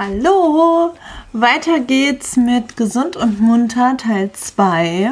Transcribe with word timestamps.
Hallo! 0.00 0.94
Weiter 1.32 1.80
geht's 1.80 2.36
mit 2.36 2.76
Gesund 2.76 3.16
und 3.16 3.40
Munter 3.40 3.96
Teil 3.96 4.30
2. 4.32 5.10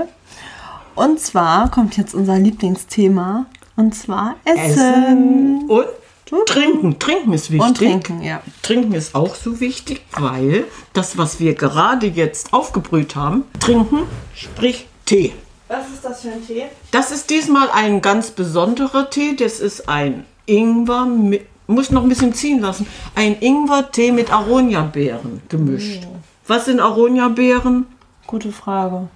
Und 0.94 1.18
zwar 1.18 1.72
kommt 1.72 1.96
jetzt 1.96 2.14
unser 2.14 2.39
Lieblingsthema. 2.39 3.46
Und 3.75 3.96
zwar 3.96 4.36
Essen. 4.44 4.70
Essen 4.70 5.68
und 5.68 6.46
Trinken. 6.46 7.00
Trinken 7.00 7.33
ist 7.33 7.50
wichtig. 7.50 7.68
Und 7.68 7.76
trinken, 7.76 8.22
ja. 8.22 8.41
Trinken 8.62 8.93
ist 8.93 9.16
auch 9.16 9.34
so 9.34 9.59
wichtig, 9.59 10.02
weil 10.12 10.62
das, 10.93 11.18
was 11.18 11.41
wir 11.41 11.55
gerade 11.55 12.07
jetzt 12.07 12.53
aufgebrüht 12.53 13.16
haben, 13.16 13.43
trinken, 13.59 14.05
sprich 14.37 14.87
Tee. 15.05 15.32
Was 15.66 15.89
ist 15.89 16.05
das 16.05 16.21
für 16.21 16.29
ein 16.29 16.46
Tee? 16.46 16.66
Das 16.93 17.11
ist 17.11 17.29
diesmal 17.30 17.71
ein 17.73 18.03
ganz 18.03 18.30
besonderer 18.30 19.11
Tee. 19.11 19.34
Das 19.34 19.59
ist 19.59 19.89
ein 19.89 20.25
Ingwer, 20.46 21.07
mit, 21.07 21.45
muss 21.66 21.90
noch 21.90 22.02
ein 22.02 22.08
bisschen 22.08 22.32
ziehen 22.34 22.60
lassen. 22.60 22.86
Ein 23.14 23.36
Ingwer-Tee 23.40 24.12
mit 24.12 24.32
Aronia-Beeren 24.32 25.42
gemischt. 25.48 26.02
Oh. 26.06 26.16
Was 26.46 26.66
sind 26.66 26.80
Aronia-Beeren? 26.80 27.86
Gute 28.26 28.52
Frage. 28.52 29.08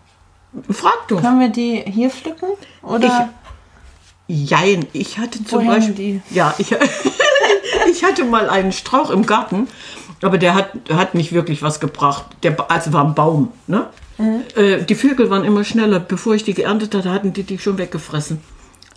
Frag 0.70 1.06
doch. 1.08 1.20
Können 1.20 1.41
wir 1.41 1.48
die 1.48 1.82
hier 1.86 2.10
pflücken? 2.10 2.48
Oder? 2.82 3.30
Jein, 4.27 4.86
ich 4.92 5.18
hatte 5.18 5.44
zum 5.44 5.66
Beispiel. 5.66 5.94
die? 5.94 6.22
Ja, 6.30 6.55
ich, 6.58 6.74
ich 7.91 8.05
hatte 8.05 8.24
mal 8.24 8.48
einen 8.48 8.72
Strauch 8.72 9.10
im 9.10 9.27
Garten, 9.27 9.69
aber 10.22 10.38
der 10.38 10.55
hat, 10.55 10.70
hat 10.92 11.14
nicht 11.14 11.32
wirklich 11.32 11.62
was 11.62 11.80
gebracht. 11.80 12.27
Der, 12.42 12.70
also 12.70 12.92
war 12.92 13.05
ein 13.05 13.14
Baum. 13.14 13.52
Ne? 13.66 13.86
Mhm. 14.19 14.42
Äh, 14.55 14.82
die 14.84 14.94
Vögel 14.94 15.30
waren 15.30 15.44
immer 15.44 15.64
schneller. 15.64 15.98
Bevor 15.98 16.34
ich 16.34 16.44
die 16.44 16.55
geerntet 16.55 16.94
hatte, 16.94 17.10
hatten 17.10 17.32
die 17.32 17.42
die 17.42 17.58
schon 17.58 17.78
weggefressen. 17.78 18.41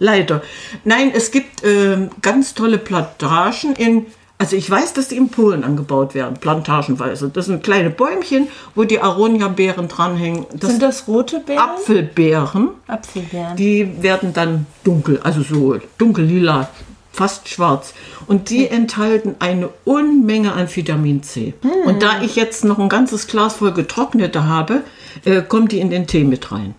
Leider. 0.04 0.42
Nein, 0.84 1.14
es 1.16 1.32
gibt 1.32 1.64
ähm, 1.64 2.10
ganz 2.22 2.54
tolle 2.54 2.78
Plantagen 2.78 3.74
in. 3.78 4.06
Also 4.38 4.58
ich 4.58 4.70
weiß, 4.70 4.92
dass 4.94 5.08
die 5.08 5.16
in 5.16 5.30
Polen 5.30 5.64
angebaut 5.64 6.14
werden, 6.14 6.36
plantagenweise. 6.42 7.30
Das 7.30 7.46
sind 7.46 7.64
kleine 7.64 7.90
Bäumchen, 7.90 8.50
wo 8.76 8.84
die 8.84 9.00
Aronia-Beeren 9.00 9.88
dranhängen. 9.88 10.46
Das 10.54 10.72
Sind 10.72 10.82
das 10.82 11.08
rote 11.08 11.40
Beeren? 11.40 11.60
Apfelbeeren. 11.60 12.70
Apfelbeeren. 12.88 13.56
Die 13.56 14.04
werden 14.04 14.34
dann 14.34 14.66
dunkel, 14.84 15.22
also 15.24 15.42
so 15.42 15.80
dunkel-lila, 15.98 16.70
fast 17.14 17.48
schwarz. 17.48 17.94
Und 18.28 18.50
die 18.50 18.68
enthalten 18.68 19.36
eine 19.40 19.70
Unmenge 19.86 20.52
an 20.52 20.68
Vitamin 20.68 21.24
C. 21.24 21.54
Und 21.86 22.04
da 22.04 22.22
ich 22.22 22.36
jetzt 22.36 22.66
noch 22.66 22.80
ein 22.80 22.90
ganzes 22.90 23.28
Glas 23.28 23.54
voll 23.54 23.72
getrocknete 23.72 24.46
habe, 24.46 24.82
äh, 25.24 25.42
kommt 25.42 25.72
die 25.72 25.80
in 25.80 25.90
den 25.90 26.08
Tee 26.08 26.26
mit 26.26 26.52
rein. 26.52 26.76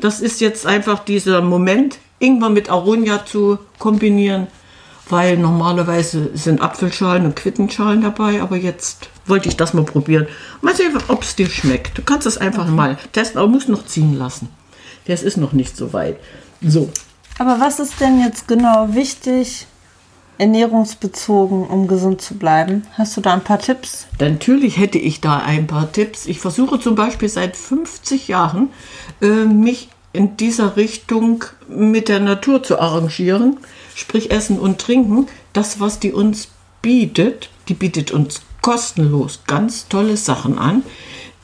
Das 0.00 0.20
ist 0.20 0.40
jetzt 0.40 0.66
einfach 0.66 1.04
dieser 1.04 1.42
Moment, 1.42 1.98
Ingwer 2.22 2.50
mit 2.50 2.70
Aronia 2.70 3.26
zu 3.26 3.58
kombinieren, 3.78 4.46
weil 5.08 5.36
normalerweise 5.36 6.30
sind 6.34 6.60
Apfelschalen 6.60 7.26
und 7.26 7.36
Quittenschalen 7.36 8.02
dabei, 8.02 8.40
aber 8.40 8.56
jetzt 8.56 9.08
wollte 9.26 9.48
ich 9.48 9.56
das 9.56 9.74
mal 9.74 9.84
probieren. 9.84 10.26
Mal 10.60 10.74
sehen, 10.76 10.96
ob 11.08 11.22
es 11.22 11.34
dir 11.34 11.48
schmeckt. 11.48 11.98
Du 11.98 12.02
kannst 12.02 12.26
es 12.26 12.38
einfach 12.38 12.66
mal 12.68 12.96
testen, 13.12 13.38
aber 13.38 13.48
musst 13.48 13.68
noch 13.68 13.86
ziehen 13.86 14.16
lassen. 14.16 14.48
Das 15.06 15.22
ist 15.22 15.36
noch 15.36 15.52
nicht 15.52 15.76
so 15.76 15.92
weit. 15.92 16.16
So, 16.60 16.90
Aber 17.38 17.58
was 17.58 17.80
ist 17.80 18.00
denn 18.00 18.20
jetzt 18.20 18.46
genau 18.46 18.94
wichtig, 18.94 19.66
ernährungsbezogen, 20.38 21.66
um 21.66 21.88
gesund 21.88 22.20
zu 22.20 22.34
bleiben? 22.34 22.84
Hast 22.96 23.16
du 23.16 23.20
da 23.20 23.32
ein 23.32 23.42
paar 23.42 23.58
Tipps? 23.58 24.06
Natürlich 24.20 24.78
hätte 24.78 24.98
ich 24.98 25.20
da 25.20 25.38
ein 25.38 25.66
paar 25.66 25.90
Tipps. 25.90 26.26
Ich 26.26 26.38
versuche 26.38 26.78
zum 26.78 26.94
Beispiel 26.94 27.28
seit 27.28 27.56
50 27.56 28.28
Jahren, 28.28 28.70
äh, 29.20 29.44
mich 29.44 29.88
in 30.12 30.36
dieser 30.36 30.76
Richtung 30.76 31.44
mit 31.68 32.08
der 32.08 32.20
Natur 32.20 32.62
zu 32.62 32.78
arrangieren, 32.78 33.58
sprich 33.94 34.30
Essen 34.30 34.58
und 34.58 34.80
Trinken. 34.80 35.26
Das, 35.52 35.80
was 35.80 35.98
die 35.98 36.12
uns 36.12 36.48
bietet, 36.82 37.50
die 37.68 37.74
bietet 37.74 38.10
uns 38.10 38.42
kostenlos 38.60 39.42
ganz 39.46 39.88
tolle 39.88 40.16
Sachen 40.16 40.58
an, 40.58 40.82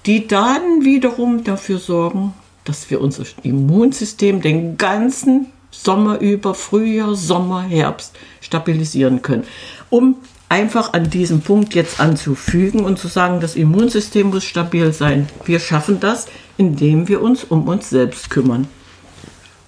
die 0.07 0.27
dann 0.27 0.85
wiederum 0.85 1.45
dafür 1.45 1.79
sorgen, 1.79 2.35
dass 2.65 2.91
wir 2.91 3.01
unser 3.01 3.25
Immunsystem 3.43 4.41
den 4.41 4.77
ganzen 4.79 5.47
Sommer 5.71 6.21
über, 6.21 6.55
Frühjahr, 6.55 7.15
Sommer, 7.15 7.63
Herbst 7.63 8.15
stabilisieren 8.41 9.23
können. 9.23 9.45
Um 9.91 10.17
einfach 10.49 10.93
an 10.93 11.11
diesem 11.11 11.41
Punkt 11.41 11.75
jetzt 11.75 12.01
anzufügen 12.01 12.85
und 12.85 12.99
zu 12.99 13.09
sagen, 13.09 13.41
das 13.41 13.57
Immunsystem 13.57 14.31
muss 14.31 14.45
stabil 14.45 14.93
sein. 14.93 15.29
Wir 15.45 15.61
schaffen 15.61 16.01
das, 16.01 16.27
indem 16.57 17.09
wir 17.09 17.21
uns 17.23 17.45
um 17.45 17.69
uns 17.69 17.91
selbst 17.91 18.31
kümmern. 18.31 18.67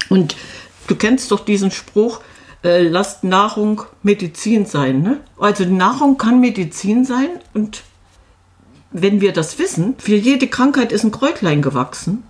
Und 0.09 0.37
du 0.87 0.97
kennst 0.97 1.31
doch 1.31 1.45
diesen 1.45 1.71
Spruch, 1.71 2.21
äh, 2.65 2.83
lasst 2.83 3.25
Nahrung 3.25 3.83
Medizin 4.03 4.67
sein. 4.67 5.03
Ne? 5.03 5.21
Also 5.39 5.65
Nahrung 5.65 6.19
kann 6.19 6.41
Medizin 6.41 7.05
sein 7.05 7.29
und 7.55 7.83
wenn 8.93 9.21
wir 9.21 9.33
das 9.33 9.59
wissen, 9.59 9.95
für 9.99 10.17
jede 10.17 10.49
Krankheit 10.49 10.91
ist 10.91 11.05
ein 11.05 11.13
Kräutlein 11.13 11.63
gewachsen. 11.63 12.25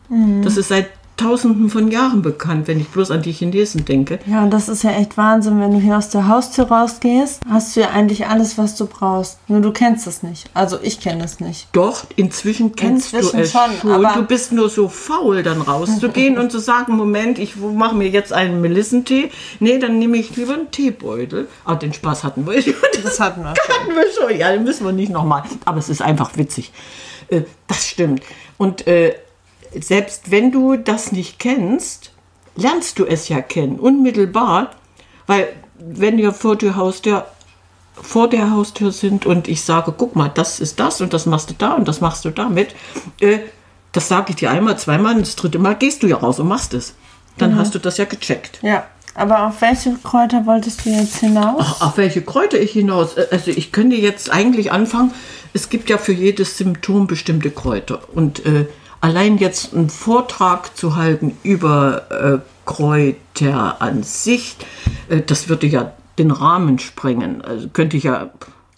Das 0.44 0.58
ist 0.58 0.68
seit 0.68 0.90
Tausenden 1.20 1.68
von 1.68 1.90
Jahren 1.90 2.22
bekannt, 2.22 2.66
wenn 2.66 2.80
ich 2.80 2.88
bloß 2.88 3.10
an 3.10 3.20
die 3.20 3.32
Chinesen 3.32 3.84
denke. 3.84 4.18
Ja, 4.26 4.42
und 4.42 4.50
das 4.50 4.68
ist 4.68 4.82
ja 4.84 4.90
echt 4.92 5.16
Wahnsinn, 5.18 5.60
wenn 5.60 5.70
du 5.72 5.78
hier 5.78 5.98
aus 5.98 6.08
der 6.08 6.28
Haustür 6.28 6.64
rausgehst, 6.64 7.40
hast 7.48 7.76
du 7.76 7.80
ja 7.80 7.90
eigentlich 7.90 8.26
alles, 8.26 8.56
was 8.56 8.74
du 8.76 8.86
brauchst. 8.86 9.38
Nur 9.48 9.60
du 9.60 9.70
kennst 9.70 10.06
es 10.06 10.22
nicht. 10.22 10.48
Also 10.54 10.78
ich 10.82 10.98
kenne 11.00 11.24
es 11.24 11.38
nicht. 11.40 11.68
Doch, 11.72 12.04
inzwischen 12.16 12.74
kennst 12.74 13.12
Inzwischen 13.12 13.36
du 13.36 13.42
es 13.42 13.52
schon, 13.52 13.60
schon. 13.80 13.92
aber- 13.92 14.14
du 14.14 14.22
bist 14.22 14.52
nur 14.52 14.68
so 14.70 14.88
faul, 14.88 15.42
dann 15.42 15.60
rauszugehen 15.60 16.38
und 16.38 16.50
zu 16.50 16.58
sagen, 16.58 16.96
Moment, 16.96 17.38
ich 17.38 17.56
mache 17.56 17.94
mir 17.94 18.08
jetzt 18.08 18.32
einen 18.32 18.60
Melissentee. 18.62 19.30
Nee, 19.60 19.78
dann 19.78 19.98
nehme 19.98 20.16
ich 20.16 20.34
lieber 20.36 20.54
einen 20.54 20.70
Teebeutel. 20.70 21.48
Aber 21.64 21.76
den 21.76 21.92
Spaß 21.92 22.24
hatten 22.24 22.46
wir 22.46 22.62
schon. 22.62 22.74
Das 23.02 23.20
hatten 23.20 23.42
wir 23.42 23.54
schon. 23.56 23.74
hatten 23.74 23.90
wir 23.94 24.04
schon. 24.28 24.38
Ja, 24.38 24.52
den 24.52 24.64
müssen 24.64 24.86
wir 24.86 24.92
nicht 24.92 25.12
nochmal. 25.12 25.42
Aber 25.66 25.78
es 25.78 25.88
ist 25.90 26.00
einfach 26.02 26.36
witzig. 26.36 26.72
Äh, 27.28 27.42
Das 27.66 27.86
stimmt. 27.86 28.22
Und 28.56 28.86
äh, 28.86 29.14
selbst 29.78 30.30
wenn 30.30 30.52
du 30.52 30.76
das 30.76 31.12
nicht 31.12 31.38
kennst, 31.38 32.12
lernst 32.56 32.98
du 32.98 33.04
es 33.06 33.28
ja 33.28 33.40
kennen, 33.40 33.78
unmittelbar. 33.78 34.70
Weil 35.26 35.48
wenn 35.78 36.18
wir 36.18 36.32
vor 36.32 36.56
der 36.56 36.76
Haustür, 36.76 37.26
vor 37.94 38.28
der 38.28 38.50
Haustür 38.50 38.92
sind 38.92 39.26
und 39.26 39.48
ich 39.48 39.62
sage, 39.62 39.94
guck 39.96 40.16
mal, 40.16 40.28
das 40.28 40.60
ist 40.60 40.80
das 40.80 41.00
und 41.00 41.12
das 41.12 41.26
machst 41.26 41.50
du 41.50 41.54
da 41.56 41.74
und 41.74 41.86
das 41.86 42.00
machst 42.00 42.24
du 42.24 42.30
damit, 42.30 42.74
äh, 43.20 43.38
das 43.92 44.08
sage 44.08 44.30
ich 44.30 44.36
dir 44.36 44.50
einmal, 44.50 44.78
zweimal 44.78 45.14
und 45.14 45.22
das 45.22 45.36
dritte 45.36 45.58
Mal 45.58 45.74
gehst 45.74 46.02
du 46.02 46.06
ja 46.06 46.16
raus 46.16 46.38
und 46.38 46.48
machst 46.48 46.74
es. 46.74 46.94
Dann 47.38 47.56
hast 47.56 47.74
du 47.74 47.78
das 47.78 47.96
ja 47.96 48.04
gecheckt. 48.04 48.58
Ja, 48.62 48.84
aber 49.14 49.46
auf 49.46 49.60
welche 49.60 49.94
Kräuter 50.02 50.46
wolltest 50.46 50.84
du 50.84 50.90
jetzt 50.90 51.16
hinaus? 51.16 51.80
Auf 51.80 51.96
welche 51.96 52.22
Kräuter 52.22 52.60
ich 52.60 52.72
hinaus? 52.72 53.16
Äh, 53.16 53.26
Also 53.30 53.50
ich 53.50 53.72
könnte 53.72 53.96
jetzt 53.96 54.30
eigentlich 54.30 54.72
anfangen. 54.72 55.12
Es 55.52 55.68
gibt 55.68 55.90
ja 55.90 55.98
für 55.98 56.12
jedes 56.12 56.56
Symptom 56.58 57.06
bestimmte 57.06 57.50
Kräuter. 57.50 58.00
Und 58.14 58.44
äh, 58.46 58.66
allein 59.00 59.38
jetzt 59.38 59.74
einen 59.74 59.90
Vortrag 59.90 60.76
zu 60.76 60.96
halten 60.96 61.36
über 61.42 62.02
äh, 62.10 62.38
Kräuter 62.66 63.80
an 63.80 64.02
sich, 64.02 64.56
äh, 65.08 65.20
das 65.20 65.48
würde 65.48 65.66
ja 65.66 65.92
den 66.18 66.30
Rahmen 66.30 66.78
sprengen. 66.78 67.42
Also 67.42 67.68
könnte 67.68 67.96
ich 67.96 68.04
ja. 68.04 68.30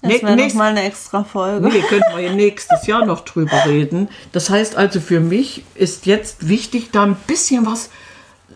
Das 0.03 0.21
wäre 0.23 0.35
nächst- 0.35 0.55
nochmal 0.57 0.71
eine 0.73 0.83
extra 0.83 1.23
Folge. 1.25 1.69
Nee, 1.69 1.81
könnten 1.89 2.17
wir 2.17 2.23
ja 2.23 2.33
nächstes 2.33 2.87
Jahr 2.87 3.05
noch 3.07 3.21
drüber 3.21 3.67
reden. 3.67 4.09
Das 4.33 4.51
heißt 4.51 4.77
also, 4.77 5.01
für 5.01 5.21
mich 5.21 5.65
ist 5.75 6.07
jetzt 6.07 6.49
wichtig, 6.49 6.91
da 6.91 7.05
ein 7.05 7.17
bisschen 7.27 7.67
was 7.67 7.89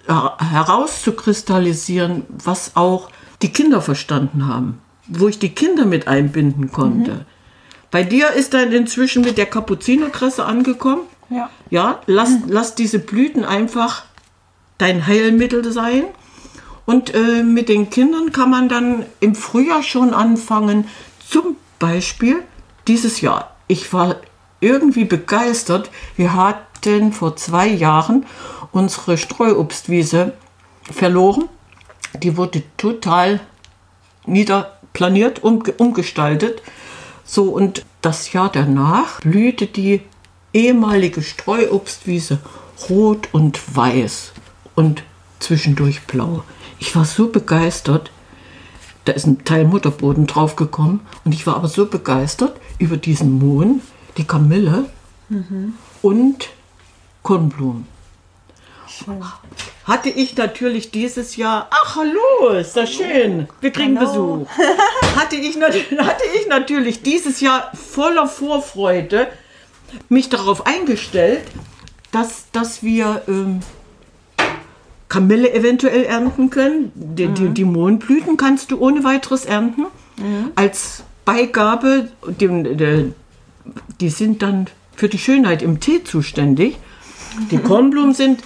äh, 0.08 0.12
herauszukristallisieren, 0.44 2.24
was 2.28 2.72
auch 2.74 3.10
die 3.42 3.52
Kinder 3.52 3.80
verstanden 3.80 4.46
haben, 4.46 4.80
wo 5.08 5.28
ich 5.28 5.38
die 5.38 5.50
Kinder 5.54 5.84
mit 5.84 6.08
einbinden 6.08 6.72
konnte. 6.72 7.26
Bei 7.90 8.02
dir 8.02 8.30
ist 8.32 8.54
dann 8.54 8.72
inzwischen 8.72 9.22
mit 9.22 9.38
der 9.38 9.46
Kapuzinerkresse 9.46 10.44
angekommen. 10.44 11.02
Ja. 11.30 11.50
Ja, 11.70 12.00
lass, 12.06 12.30
lass 12.46 12.74
diese 12.74 12.98
Blüten 12.98 13.44
einfach 13.44 14.04
dein 14.78 15.06
Heilmittel 15.06 15.70
sein. 15.72 16.04
Und 16.84 17.14
äh, 17.14 17.42
mit 17.42 17.68
den 17.68 17.90
Kindern 17.90 18.30
kann 18.32 18.50
man 18.50 18.68
dann 18.68 19.06
im 19.20 19.34
Frühjahr 19.34 19.82
schon 19.82 20.14
anfangen. 20.14 20.86
Zum 21.28 21.56
Beispiel 21.78 22.42
dieses 22.86 23.20
Jahr. 23.20 23.56
Ich 23.66 23.92
war 23.92 24.16
irgendwie 24.60 25.04
begeistert. 25.04 25.90
Wir 26.16 26.34
hatten 26.34 27.12
vor 27.12 27.36
zwei 27.36 27.66
Jahren 27.66 28.24
unsere 28.70 29.18
Streuobstwiese 29.18 30.32
verloren. 30.82 31.48
Die 32.22 32.36
wurde 32.36 32.62
total 32.76 33.40
niederplaniert, 34.26 35.42
umge 35.42 35.72
umgestaltet. 35.72 36.62
So, 37.24 37.44
und 37.50 37.84
das 38.02 38.32
Jahr 38.32 38.50
danach 38.52 39.20
blühte 39.20 39.66
die 39.66 40.02
ehemalige 40.52 41.22
Streuobstwiese 41.22 42.38
rot 42.88 43.28
und 43.32 43.76
weiß 43.76 44.32
und 44.74 45.02
zwischendurch 45.40 46.02
blau. 46.02 46.44
Ich 46.78 46.94
war 46.94 47.04
so 47.04 47.28
begeistert. 47.28 48.10
Da 49.04 49.12
ist 49.12 49.26
ein 49.26 49.44
Teil 49.44 49.64
Mutterboden 49.64 50.26
draufgekommen 50.26 51.00
und 51.24 51.32
ich 51.32 51.46
war 51.46 51.56
aber 51.56 51.68
so 51.68 51.86
begeistert 51.86 52.56
über 52.78 52.96
diesen 52.96 53.38
Mohn, 53.38 53.80
die 54.16 54.24
Kamille 54.24 54.86
und 56.02 56.48
Kornblumen. 57.22 57.86
hatte 59.84 60.08
ich 60.08 60.36
natürlich 60.36 60.90
dieses 60.90 61.36
Jahr, 61.36 61.68
ach 61.70 61.96
hallo, 61.96 62.58
ist 62.58 62.76
das 62.76 62.92
schön, 62.92 63.48
wir 63.60 63.70
kriegen 63.70 63.98
Hallo. 63.98 64.38
Besuch. 64.38 64.48
Hatte 65.16 65.36
ich, 65.36 65.56
hatte 65.60 66.24
ich 66.34 66.48
natürlich 66.48 67.02
dieses 67.02 67.40
Jahr 67.40 67.70
voller 67.74 68.26
Vorfreude 68.26 69.28
mich 70.08 70.28
darauf 70.28 70.66
eingestellt, 70.66 71.42
dass, 72.12 72.46
dass 72.52 72.82
wir 72.82 73.22
ähm, 73.28 73.60
Kamille 75.08 75.52
eventuell 75.52 76.04
ernten 76.04 76.50
können. 76.50 76.92
Die, 76.94 77.28
die, 77.28 77.48
die 77.48 77.64
Mohnblüten 77.64 78.36
kannst 78.36 78.70
du 78.70 78.78
ohne 78.78 79.04
weiteres 79.04 79.44
ernten. 79.44 79.86
Als 80.54 81.04
Beigabe, 81.24 82.08
die, 82.26 82.48
die, 82.48 83.12
die 84.00 84.08
sind 84.08 84.42
dann 84.42 84.66
für 84.94 85.08
die 85.08 85.18
Schönheit 85.18 85.62
im 85.62 85.80
Tee 85.80 86.02
zuständig. 86.02 86.78
Die 87.50 87.58
Kornblumen 87.68 88.14
sind 88.14 88.42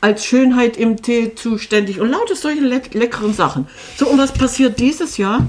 als 0.00 0.24
Schönheit 0.24 0.76
im 0.76 1.02
Tee 1.02 1.34
zuständig 1.34 2.00
und 2.00 2.08
lauter 2.08 2.34
solche 2.34 2.62
leck 2.62 2.94
leckeren 2.94 3.34
Sachen. 3.34 3.68
So, 3.96 4.08
und 4.08 4.18
was 4.18 4.32
passiert 4.32 4.78
dieses 4.78 5.18
Jahr? 5.18 5.46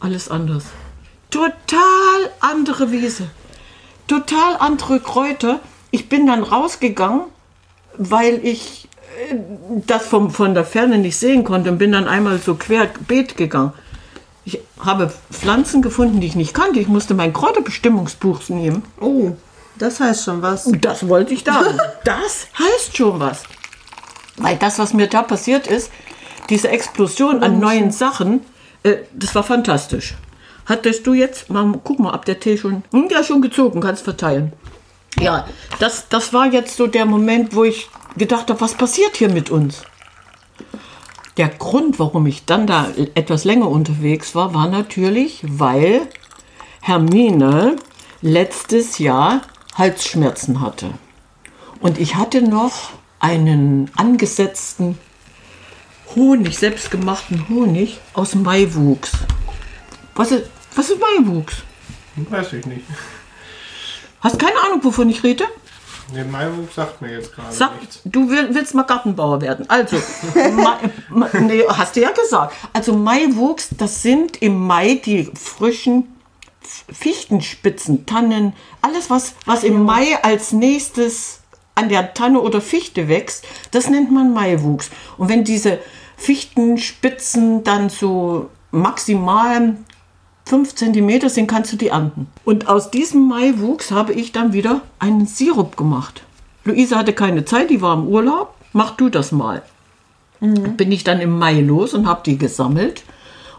Alles 0.00 0.30
anders. 0.30 0.64
Total 1.30 2.30
andere 2.40 2.90
Wiese. 2.90 3.28
Total 4.08 4.56
andere 4.58 4.98
Kräuter. 4.98 5.60
Ich 5.92 6.08
bin 6.08 6.26
dann 6.26 6.42
rausgegangen, 6.42 7.22
weil 7.96 8.44
ich 8.44 8.88
äh, 9.30 9.36
das 9.86 10.06
vom, 10.06 10.30
von 10.30 10.54
der 10.54 10.64
Ferne 10.64 10.98
nicht 10.98 11.16
sehen 11.16 11.44
konnte 11.44 11.70
und 11.70 11.78
bin 11.78 11.92
dann 11.92 12.08
einmal 12.08 12.38
so 12.38 12.56
querbeet 12.56 13.36
gegangen. 13.36 13.72
Ich 14.44 14.60
habe 14.80 15.12
Pflanzen 15.30 15.82
gefunden, 15.82 16.20
die 16.20 16.26
ich 16.26 16.34
nicht 16.34 16.54
kannte. 16.54 16.80
Ich 16.80 16.88
musste 16.88 17.14
mein 17.14 17.32
Kräuterbestimmungsbuch 17.32 18.48
nehmen. 18.48 18.82
Oh, 19.00 19.32
das 19.76 20.00
heißt 20.00 20.24
schon 20.24 20.42
was. 20.42 20.70
Das 20.80 21.08
wollte 21.08 21.34
ich 21.34 21.44
da. 21.44 21.62
Das 22.04 22.46
heißt 22.58 22.96
schon 22.96 23.20
was. 23.20 23.42
Weil 24.38 24.56
das, 24.56 24.78
was 24.78 24.94
mir 24.94 25.08
da 25.08 25.22
passiert 25.22 25.66
ist, 25.66 25.90
diese 26.48 26.68
Explosion 26.68 27.42
an 27.42 27.60
neuen 27.60 27.90
Sachen, 27.90 28.40
äh, 28.82 28.96
das 29.12 29.34
war 29.34 29.42
fantastisch. 29.42 30.14
Hattest 30.68 31.06
du 31.06 31.14
jetzt, 31.14 31.48
mal, 31.48 31.80
guck 31.82 31.98
mal, 31.98 32.14
ob 32.14 32.26
der 32.26 32.40
Tee 32.40 32.58
schon, 32.58 32.82
hm, 32.92 33.08
ja, 33.10 33.24
schon 33.24 33.40
gezogen, 33.40 33.80
kannst 33.80 34.04
verteilen. 34.04 34.52
Ja, 35.18 35.46
das, 35.78 36.08
das 36.08 36.34
war 36.34 36.52
jetzt 36.52 36.76
so 36.76 36.86
der 36.86 37.06
Moment, 37.06 37.54
wo 37.54 37.64
ich 37.64 37.88
gedacht 38.18 38.50
habe, 38.50 38.60
was 38.60 38.74
passiert 38.74 39.16
hier 39.16 39.30
mit 39.30 39.48
uns? 39.48 39.82
Der 41.38 41.48
Grund, 41.48 41.98
warum 41.98 42.26
ich 42.26 42.44
dann 42.44 42.66
da 42.66 42.88
etwas 43.14 43.44
länger 43.44 43.68
unterwegs 43.68 44.34
war, 44.34 44.52
war 44.54 44.68
natürlich, 44.68 45.40
weil 45.42 46.02
Hermine 46.82 47.76
letztes 48.20 48.98
Jahr 48.98 49.42
Halsschmerzen 49.74 50.60
hatte. 50.60 50.90
Und 51.80 51.98
ich 51.98 52.16
hatte 52.16 52.42
noch 52.42 52.90
einen 53.20 53.90
angesetzten 53.96 54.98
Honig, 56.14 56.58
selbstgemachten 56.58 57.48
Honig 57.48 58.00
aus 58.14 58.34
Maiwuchs. 58.34 59.12
Was 60.14 60.32
ist, 60.32 60.46
was 60.78 60.90
ist 60.90 60.98
Maiwuchs? 61.00 61.56
Weiß 62.16 62.52
ich 62.54 62.64
nicht. 62.66 62.84
Hast 64.20 64.38
keine 64.38 64.58
Ahnung, 64.64 64.82
wovon 64.82 65.08
ich 65.10 65.22
rede? 65.22 65.44
Der 66.14 66.24
Maiwuchs 66.24 66.74
sagt 66.74 67.02
mir 67.02 67.12
jetzt 67.12 67.34
gerade 67.34 67.52
Sag, 67.52 67.78
nichts. 67.80 68.00
du 68.04 68.30
will, 68.30 68.48
willst 68.54 68.74
mal 68.74 68.84
Gartenbauer 68.84 69.40
werden. 69.42 69.68
Also, 69.68 69.96
Mai, 70.34 70.78
Ma- 71.10 71.28
nee, 71.40 71.62
hast 71.68 71.94
du 71.96 72.00
ja 72.00 72.10
gesagt. 72.10 72.54
Also 72.72 72.94
Maiwuchs, 72.94 73.68
das 73.76 74.02
sind 74.02 74.40
im 74.40 74.58
Mai 74.66 74.94
die 75.04 75.30
frischen 75.34 76.04
Fichtenspitzen, 76.90 78.06
Tannen, 78.06 78.52
alles 78.82 79.10
was, 79.10 79.34
was 79.46 79.64
im 79.64 79.84
Mai 79.84 80.16
als 80.22 80.52
nächstes 80.52 81.40
an 81.74 81.88
der 81.88 82.12
Tanne 82.14 82.40
oder 82.40 82.60
Fichte 82.60 83.06
wächst, 83.08 83.44
das 83.70 83.88
nennt 83.88 84.10
man 84.10 84.32
Maiwuchs. 84.32 84.90
Und 85.16 85.28
wenn 85.28 85.44
diese 85.44 85.78
Fichtenspitzen 86.16 87.62
dann 87.64 87.88
so 87.88 88.50
maximal 88.70 89.76
5 90.48 90.74
cm 90.74 91.28
sind, 91.28 91.46
kannst 91.46 91.72
du 91.72 91.76
die 91.76 91.88
ernten. 91.88 92.26
Und 92.44 92.68
aus 92.68 92.90
diesem 92.90 93.28
Maiwuchs 93.28 93.90
habe 93.90 94.12
ich 94.12 94.32
dann 94.32 94.52
wieder 94.52 94.80
einen 94.98 95.26
Sirup 95.26 95.76
gemacht. 95.76 96.22
Luise 96.64 96.96
hatte 96.96 97.12
keine 97.12 97.44
Zeit, 97.44 97.70
die 97.70 97.80
war 97.80 97.94
im 97.94 98.06
Urlaub. 98.06 98.54
Mach 98.72 98.92
du 98.92 99.08
das 99.08 99.32
mal. 99.32 99.62
Bin 100.40 100.92
ich 100.92 101.04
dann 101.04 101.20
im 101.20 101.38
Mai 101.38 101.60
los 101.60 101.94
und 101.94 102.06
habe 102.06 102.22
die 102.24 102.38
gesammelt. 102.38 103.02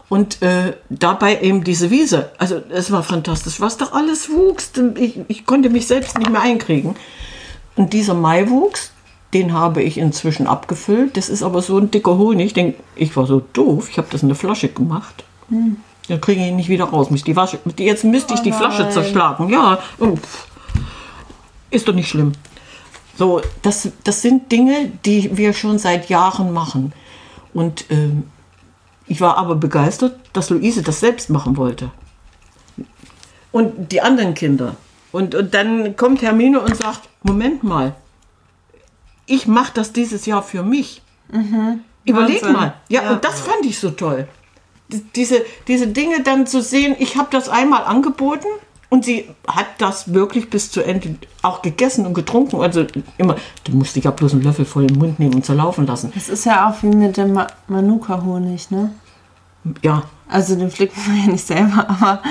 Und 0.08 0.42
äh, 0.42 0.74
dabei 0.88 1.40
eben 1.40 1.62
diese 1.62 1.90
Wiese. 1.90 2.32
Also 2.38 2.60
es 2.70 2.90
war 2.90 3.02
fantastisch, 3.02 3.60
was 3.60 3.76
doch 3.76 3.92
alles 3.92 4.28
wuchs. 4.28 4.72
Ich, 4.96 5.20
ich 5.28 5.46
konnte 5.46 5.70
mich 5.70 5.86
selbst 5.86 6.18
nicht 6.18 6.30
mehr 6.30 6.42
einkriegen. 6.42 6.96
Und 7.76 7.92
dieser 7.92 8.14
Maiwuchs, 8.14 8.92
den 9.34 9.52
habe 9.52 9.82
ich 9.82 9.98
inzwischen 9.98 10.46
abgefüllt. 10.48 11.16
Das 11.16 11.28
ist 11.28 11.42
aber 11.42 11.62
so 11.62 11.78
ein 11.78 11.90
dicker 11.90 12.18
Honig. 12.18 12.54
Den, 12.54 12.74
ich 12.96 13.16
war 13.16 13.26
so 13.26 13.40
doof, 13.52 13.88
ich 13.90 13.98
habe 13.98 14.08
das 14.10 14.22
in 14.22 14.28
eine 14.28 14.34
Flasche 14.34 14.68
gemacht. 14.68 15.24
Dann 16.10 16.20
kriege 16.20 16.40
ich 16.40 16.48
ihn 16.48 16.56
nicht 16.56 16.68
wieder 16.68 16.86
raus. 16.86 17.10
Mich 17.10 17.22
die 17.22 17.36
Wasche, 17.36 17.60
jetzt 17.78 18.02
müsste 18.04 18.34
ich 18.34 18.40
die 18.40 18.50
Flasche 18.52 18.82
nein. 18.82 18.90
zerschlagen. 18.92 19.48
Ja, 19.48 19.78
pff, 19.98 20.46
ist 21.70 21.86
doch 21.86 21.94
nicht 21.94 22.08
schlimm. 22.08 22.32
So, 23.16 23.40
das, 23.62 23.88
das 24.02 24.22
sind 24.22 24.50
Dinge, 24.50 24.90
die 25.04 25.36
wir 25.36 25.52
schon 25.52 25.78
seit 25.78 26.08
Jahren 26.08 26.52
machen. 26.52 26.92
Und 27.54 27.84
ähm, 27.90 28.24
ich 29.06 29.20
war 29.20 29.36
aber 29.36 29.54
begeistert, 29.54 30.18
dass 30.32 30.50
Luise 30.50 30.82
das 30.82 31.00
selbst 31.00 31.30
machen 31.30 31.56
wollte. 31.56 31.90
Und 33.52 33.92
die 33.92 34.00
anderen 34.00 34.34
Kinder. 34.34 34.76
Und, 35.12 35.34
und 35.34 35.54
dann 35.54 35.96
kommt 35.96 36.22
Hermine 36.22 36.60
und 36.60 36.76
sagt, 36.76 37.08
Moment 37.22 37.62
mal, 37.62 37.94
ich 39.26 39.46
mache 39.46 39.72
das 39.74 39.92
dieses 39.92 40.26
Jahr 40.26 40.42
für 40.42 40.62
mich. 40.62 41.02
Überleg 42.04 42.42
Wahnsinn. 42.42 42.52
mal. 42.52 42.74
Ja, 42.88 43.02
Ja. 43.02 43.10
und 43.12 43.24
das 43.24 43.40
fand 43.40 43.64
ich 43.64 43.78
so 43.78 43.90
toll. 43.90 44.26
Diese, 45.14 45.42
diese 45.68 45.86
Dinge 45.88 46.22
dann 46.22 46.46
zu 46.46 46.62
sehen, 46.62 46.96
ich 46.98 47.16
habe 47.16 47.28
das 47.30 47.48
einmal 47.48 47.84
angeboten 47.84 48.46
und 48.88 49.04
sie 49.04 49.28
hat 49.46 49.66
das 49.78 50.12
wirklich 50.12 50.50
bis 50.50 50.70
zu 50.70 50.82
Ende 50.82 51.16
auch 51.42 51.62
gegessen 51.62 52.06
und 52.06 52.14
getrunken. 52.14 52.60
Also 52.60 52.86
immer, 53.18 53.36
du 53.64 53.72
musst 53.72 53.94
dich 53.96 54.04
ja 54.04 54.10
bloß 54.10 54.32
einen 54.32 54.42
Löffel 54.42 54.64
voll 54.64 54.90
im 54.90 54.98
Mund 54.98 55.18
nehmen 55.20 55.34
und 55.34 55.44
zerlaufen 55.44 55.86
lassen. 55.86 56.10
Das 56.14 56.28
ist 56.28 56.44
ja 56.44 56.68
auch 56.68 56.82
wie 56.82 56.88
mit 56.88 57.16
dem 57.16 57.32
Ma 57.34 57.46
Manuka-Honig, 57.68 58.70
ne? 58.70 58.92
Ja, 59.82 60.02
Also 60.28 60.56
den 60.56 60.70
pflückt 60.70 60.96
man 61.06 61.18
ja 61.18 61.26
nicht 61.32 61.46
selber, 61.46 61.86
aber 61.88 62.22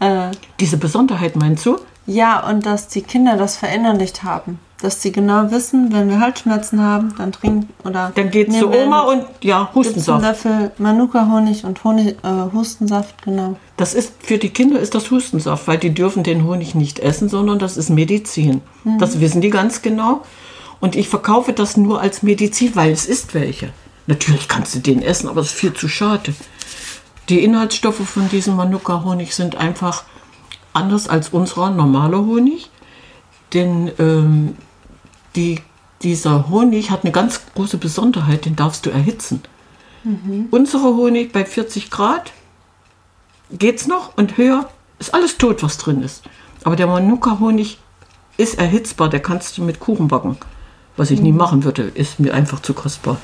äh, 0.00 0.30
diese 0.60 0.76
Besonderheit 0.76 1.36
meinst 1.36 1.66
du? 1.66 1.78
ja, 2.06 2.48
und 2.48 2.64
dass 2.64 2.86
die 2.86 3.02
Kinder 3.02 3.36
das 3.36 3.56
verinnerlicht 3.56 4.22
haben. 4.22 4.60
Dass 4.82 5.00
sie 5.00 5.10
genau 5.10 5.50
wissen, 5.50 5.90
wenn 5.92 6.10
wir 6.10 6.20
Halsschmerzen 6.20 6.82
haben, 6.82 7.14
dann 7.16 7.32
trinken 7.32 7.70
oder 7.84 8.12
Dann 8.14 8.30
geht's 8.30 8.58
zu 8.58 8.70
Oma 8.70 9.00
und 9.00 9.24
ja, 9.42 9.70
Hustensaft. 9.74 10.22
Löffel 10.22 10.70
Manuka-Honig 10.76 11.64
und 11.64 11.82
Honig, 11.82 12.16
äh, 12.22 12.52
Hustensaft, 12.52 13.22
genau. 13.22 13.56
Das 13.78 13.94
ist 13.94 14.12
für 14.18 14.36
die 14.36 14.50
Kinder 14.50 14.78
ist 14.78 14.94
das 14.94 15.10
Hustensaft, 15.10 15.66
weil 15.66 15.78
die 15.78 15.94
dürfen 15.94 16.24
den 16.24 16.44
Honig 16.44 16.74
nicht 16.74 16.98
essen, 16.98 17.30
sondern 17.30 17.58
das 17.58 17.78
ist 17.78 17.88
Medizin. 17.88 18.60
Das 18.98 19.20
wissen 19.20 19.40
die 19.40 19.50
ganz 19.50 19.80
genau. 19.80 20.22
Und 20.80 20.94
ich 20.94 21.08
verkaufe 21.08 21.52
das 21.52 21.76
nur 21.76 22.00
als 22.00 22.22
Medizin, 22.22 22.76
weil 22.76 22.92
es 22.92 23.06
ist 23.06 23.34
welche. 23.34 23.70
Natürlich 24.06 24.46
kannst 24.48 24.74
du 24.74 24.78
den 24.78 25.02
essen, 25.02 25.28
aber 25.28 25.40
es 25.40 25.48
ist 25.48 25.54
viel 25.54 25.72
zu 25.72 25.88
schade. 25.88 26.34
Die 27.28 27.42
Inhaltsstoffe 27.42 28.06
von 28.08 28.28
diesem 28.28 28.56
Manuka-Honig 28.56 29.34
sind 29.34 29.56
einfach 29.56 30.04
anders 30.72 31.08
als 31.08 31.30
unserer 31.30 31.70
normaler 31.70 32.18
Honig. 32.18 32.70
Denn 33.52 33.90
ähm, 33.98 34.56
die, 35.36 35.60
dieser 36.02 36.48
Honig 36.48 36.90
hat 36.90 37.04
eine 37.04 37.12
ganz 37.12 37.40
große 37.54 37.78
Besonderheit, 37.78 38.44
den 38.44 38.56
darfst 38.56 38.86
du 38.86 38.90
erhitzen. 38.90 39.42
Unsere 40.50 40.84
Honig 40.84 41.32
bei 41.32 41.44
40 41.44 41.90
Grad 41.90 42.32
geht's 43.50 43.86
noch 43.86 44.16
und 44.16 44.36
höher 44.36 44.68
ist 44.98 45.14
alles 45.14 45.36
tot, 45.36 45.62
was 45.62 45.78
drin 45.78 46.02
ist. 46.02 46.22
Aber 46.64 46.76
der 46.76 46.86
Manuka-Honig 46.86 47.78
ist 48.36 48.58
erhitzbar, 48.58 49.08
der 49.08 49.20
kannst 49.20 49.58
du 49.58 49.62
mit 49.62 49.80
Kuchen 49.80 50.08
backen. 50.08 50.36
Was 50.96 51.10
ich 51.10 51.20
nie 51.20 51.32
machen 51.32 51.64
würde, 51.64 51.82
ist 51.82 52.20
mir 52.20 52.32
einfach 52.32 52.60
zu 52.60 52.72
kostbar. 52.72 53.18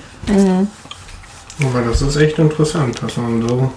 Aber 1.64 1.82
das 1.82 2.02
ist 2.02 2.16
echt 2.16 2.38
interessant, 2.38 3.02
dass 3.02 3.16
man 3.16 3.46
so 3.46 3.72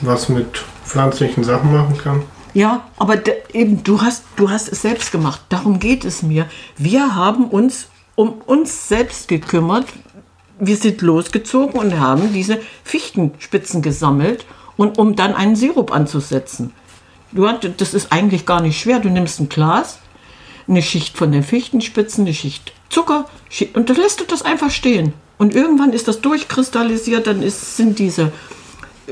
was 0.00 0.28
mit 0.28 0.64
pflanzlichen 0.84 1.44
Sachen 1.44 1.72
machen 1.72 1.98
kann. 1.98 2.22
Ja, 2.54 2.88
aber 2.96 3.20
eben, 3.52 3.84
du 3.84 4.00
hast, 4.00 4.24
du 4.36 4.50
hast 4.50 4.68
es 4.68 4.82
selbst 4.82 5.12
gemacht. 5.12 5.40
Darum 5.48 5.78
geht 5.78 6.04
es 6.04 6.22
mir. 6.22 6.46
Wir 6.76 7.14
haben 7.14 7.46
uns 7.46 7.88
um 8.14 8.40
uns 8.46 8.88
selbst 8.88 9.28
gekümmert. 9.28 9.86
Wir 10.58 10.76
sind 10.76 11.02
losgezogen 11.02 11.78
und 11.78 12.00
haben 12.00 12.32
diese 12.32 12.58
Fichtenspitzen 12.82 13.80
gesammelt 13.80 14.44
und 14.76 14.98
um 14.98 15.14
dann 15.14 15.34
einen 15.34 15.54
Sirup 15.54 15.92
anzusetzen. 15.92 16.72
Du, 17.30 17.46
das 17.76 17.94
ist 17.94 18.12
eigentlich 18.12 18.46
gar 18.46 18.60
nicht 18.60 18.80
schwer. 18.80 18.98
Du 18.98 19.08
nimmst 19.08 19.38
ein 19.38 19.48
Glas, 19.48 19.98
eine 20.66 20.82
Schicht 20.82 21.16
von 21.16 21.30
den 21.30 21.42
Fichtenspitzen, 21.42 22.24
eine 22.24 22.34
Schicht 22.34 22.72
Zucker 22.88 23.26
und 23.74 23.90
dann 23.90 23.96
lässt 23.96 24.20
du 24.20 24.24
das 24.24 24.42
einfach 24.42 24.70
stehen. 24.70 25.12
Und 25.36 25.54
irgendwann 25.54 25.92
ist 25.92 26.08
das 26.08 26.20
durchkristallisiert, 26.20 27.26
dann 27.26 27.42
ist, 27.42 27.76
sind 27.76 27.98
diese 27.98 28.32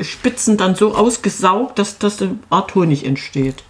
Spitzen 0.02 0.56
dann 0.56 0.74
so 0.74 0.94
ausgesaugt, 0.94 1.78
dass, 1.78 2.22
eine 2.22 2.38
Art 2.50 2.74
Honig 2.74 3.04
entsteht. 3.04 3.64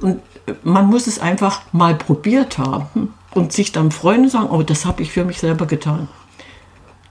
Und 0.00 0.20
äh, 0.46 0.52
man 0.62 0.86
muss 0.86 1.06
es 1.06 1.18
einfach 1.18 1.62
mal 1.72 1.94
probiert 1.94 2.58
haben 2.58 3.14
und 3.34 3.52
sich 3.52 3.72
dann 3.72 3.90
freuen 3.90 4.22
und 4.22 4.30
sagen, 4.30 4.48
oh, 4.50 4.62
das 4.62 4.84
habe 4.86 5.02
ich 5.02 5.12
für 5.12 5.24
mich 5.24 5.38
selber 5.38 5.66
getan. 5.66 6.08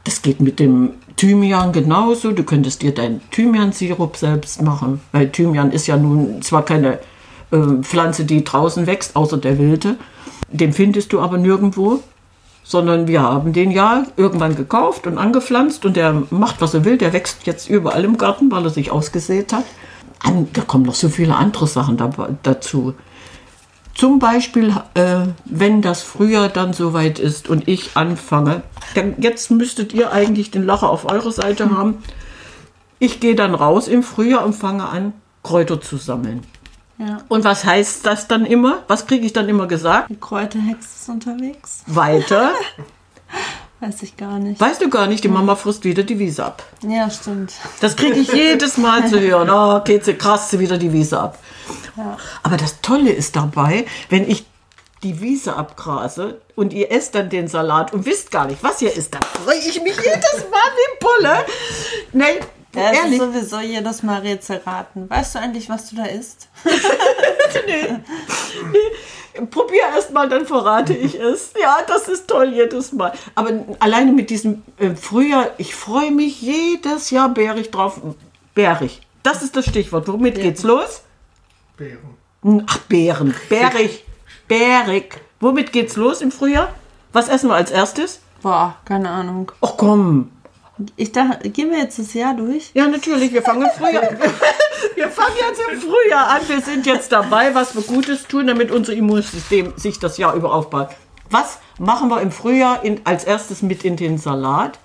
Das 0.03 0.21
geht 0.21 0.41
mit 0.41 0.59
dem 0.59 0.91
Thymian 1.15 1.71
genauso. 1.71 2.31
Du 2.31 2.43
könntest 2.43 2.81
dir 2.81 2.93
deinen 2.93 3.21
Thymian-Sirup 3.31 4.17
selbst 4.17 4.61
machen, 4.61 5.01
weil 5.11 5.31
Thymian 5.31 5.71
ist 5.71 5.87
ja 5.87 5.97
nun 5.97 6.41
zwar 6.41 6.65
keine 6.65 6.99
äh, 7.51 7.81
Pflanze, 7.81 8.25
die 8.25 8.43
draußen 8.43 8.87
wächst, 8.87 9.15
außer 9.15 9.37
der 9.37 9.57
wilde. 9.57 9.97
Den 10.49 10.73
findest 10.73 11.13
du 11.13 11.19
aber 11.19 11.37
nirgendwo, 11.37 12.01
sondern 12.63 13.07
wir 13.07 13.21
haben 13.21 13.53
den 13.53 13.71
ja 13.71 14.05
irgendwann 14.15 14.55
gekauft 14.55 15.05
und 15.05 15.17
angepflanzt 15.17 15.85
und 15.85 15.95
der 15.97 16.23
macht, 16.29 16.61
was 16.61 16.73
er 16.73 16.85
will. 16.85 16.97
Der 16.97 17.13
wächst 17.13 17.45
jetzt 17.45 17.69
überall 17.69 18.03
im 18.05 18.17
Garten, 18.17 18.49
weil 18.51 18.63
er 18.63 18.69
sich 18.69 18.91
ausgesät 18.91 19.53
hat. 19.53 19.65
Da 20.53 20.61
kommen 20.61 20.85
noch 20.85 20.95
so 20.95 21.09
viele 21.09 21.35
andere 21.35 21.67
Sachen 21.67 21.97
da, 21.97 22.09
dazu. 22.43 22.93
Zum 23.93 24.17
Beispiel, 24.17 24.73
äh, 24.95 25.27
wenn 25.45 25.81
das 25.81 26.01
Frühjahr 26.01 26.49
dann 26.49 26.73
soweit 26.73 27.19
ist 27.19 27.47
und 27.47 27.67
ich 27.67 27.95
anfange, 27.95 28.63
dann 28.95 29.15
jetzt 29.19 29.51
müsstet 29.51 29.93
ihr 29.93 30.11
eigentlich 30.11 30.49
den 30.49 30.65
Lacher 30.65 30.89
auf 30.89 31.05
eurer 31.05 31.31
Seite 31.31 31.69
haben. 31.69 31.99
Ich 32.97 33.19
gehe 33.19 33.35
dann 33.35 33.53
raus 33.53 33.87
im 33.87 34.01
Frühjahr 34.01 34.45
und 34.45 34.53
fange 34.53 34.87
an, 34.87 35.13
Kräuter 35.43 35.79
zu 35.79 35.97
sammeln. 35.97 36.41
Ja. 36.97 37.19
Und 37.27 37.43
was 37.43 37.65
heißt 37.65 38.05
das 38.05 38.27
dann 38.27 38.45
immer? 38.45 38.83
Was 38.87 39.07
kriege 39.07 39.25
ich 39.25 39.33
dann 39.33 39.49
immer 39.49 39.67
gesagt? 39.67 40.09
Die 40.09 40.19
Kräuterhexe 40.19 40.87
ist 40.99 41.09
unterwegs. 41.09 41.83
Weiter. 41.87 42.51
Weiß 43.79 44.01
ich 44.03 44.15
gar 44.15 44.39
nicht. 44.39 44.61
Weißt 44.61 44.81
du 44.81 44.89
gar 44.89 45.07
nicht, 45.07 45.25
die 45.25 45.27
Mama 45.27 45.55
frisst 45.55 45.83
wieder 45.83 46.03
die 46.03 46.17
Wiese 46.17 46.45
ab. 46.45 46.63
Ja, 46.87 47.09
stimmt. 47.09 47.51
Das 47.81 47.97
kriege 47.97 48.17
ich 48.17 48.31
jedes 48.31 48.77
Mal 48.77 49.07
zu 49.09 49.19
hören. 49.19 49.49
Oh, 49.53 49.81
geht 49.83 50.05
sie 50.05 50.13
krass 50.13 50.49
sie 50.49 50.59
wieder 50.59 50.77
die 50.77 50.93
Wiese 50.93 51.19
ab. 51.19 51.37
Ja. 51.97 52.17
Aber 52.43 52.55
das 52.55 52.79
Tolle 52.81 53.11
ist 53.11 53.35
dabei, 53.35 53.85
wenn 54.09 54.29
ich 54.29 54.45
die 55.03 55.19
Wiese 55.19 55.57
abgrase 55.57 56.41
und 56.55 56.71
ihr 56.71 56.91
esst 56.91 57.13
dann 57.15 57.29
den 57.29 57.49
Salat 57.49 57.93
und 57.93 58.05
wisst 58.05 58.31
gar 58.31 58.45
nicht, 58.47 58.63
was 58.63 58.81
ihr 58.81 58.95
isst, 58.95 59.13
dann 59.13 59.21
freue 59.21 59.57
ich 59.57 59.81
mich 59.83 59.97
jedes 59.97 60.45
Mal 60.49 60.71
wie 60.75 60.99
Pulle. 60.99 61.45
Nein, 62.13 62.35
Ja, 62.75 62.91
es 62.91 62.97
ehrlich. 62.97 63.13
ist 63.13 63.19
sowieso 63.19 63.59
jedes 63.59 64.03
Mal 64.03 64.21
Rätsel 64.21 64.61
raten. 64.65 65.09
Weißt 65.09 65.35
du 65.35 65.39
eigentlich, 65.39 65.69
was 65.69 65.89
du 65.89 65.95
da 65.95 66.05
isst? 66.05 66.49
Probier 69.51 69.81
erst 69.95 70.11
mal, 70.11 70.29
dann 70.29 70.45
verrate 70.45 70.93
ich 70.93 71.19
es. 71.19 71.53
Ja, 71.59 71.77
das 71.87 72.07
ist 72.07 72.27
toll 72.27 72.53
jedes 72.53 72.91
Mal. 72.91 73.13
Aber 73.35 73.51
alleine 73.79 74.11
mit 74.11 74.29
diesem 74.29 74.63
äh, 74.77 74.95
Frühjahr, 74.95 75.51
ich 75.57 75.75
freue 75.75 76.11
mich 76.11 76.41
jedes 76.41 77.09
Jahr 77.09 77.29
bärig 77.29 77.71
drauf. 77.71 77.99
Bärig. 78.53 79.01
Das 79.23 79.41
ist 79.41 79.55
das 79.55 79.65
Stichwort. 79.65 80.07
Womit 80.07 80.35
geht's 80.35 80.63
los? 80.63 81.01
Beeren. 81.77 82.63
Ach, 82.67 82.77
Beeren. 82.79 83.33
Bärig. 83.49 84.05
Bärig. 84.47 85.21
Womit 85.39 85.71
geht's 85.71 85.95
los 85.95 86.21
im 86.21 86.31
Frühjahr? 86.31 86.69
Was 87.11 87.29
essen 87.29 87.49
wir 87.49 87.55
als 87.55 87.71
erstes? 87.71 88.19
Boah, 88.41 88.75
keine 88.85 89.09
Ahnung. 89.09 89.51
Ach 89.61 89.73
komm. 89.77 90.31
Ich 90.95 91.11
dachte, 91.11 91.49
gehen 91.49 91.71
wir 91.71 91.79
jetzt 91.79 91.99
das 91.99 92.13
Jahr 92.13 92.35
durch? 92.35 92.71
Ja, 92.73 92.87
natürlich. 92.87 93.33
Wir 93.33 93.41
fangen 93.41 93.63
im 93.63 93.69
Frühjahr. 93.69 94.03
wir 94.95 95.09
fangen 95.09 95.35
jetzt 95.39 95.61
im 95.71 95.79
Frühjahr 95.79 96.29
an. 96.29 96.41
Wir 96.47 96.61
sind 96.61 96.85
jetzt 96.85 97.11
dabei, 97.11 97.53
was 97.55 97.75
wir 97.75 97.81
Gutes 97.83 98.27
tun, 98.27 98.47
damit 98.47 98.71
unser 98.71 98.93
Immunsystem 98.93 99.73
sich 99.77 99.99
das 99.99 100.17
Jahr 100.17 100.35
über 100.35 100.53
aufbaut. 100.53 100.89
Was 101.29 101.59
machen 101.79 102.09
wir 102.09 102.21
im 102.21 102.31
Frühjahr 102.31 102.83
in, 102.83 103.01
als 103.05 103.23
erstes 103.23 103.61
mit 103.61 103.83
in 103.83 103.97
den 103.97 104.17
Salat? 104.17 104.79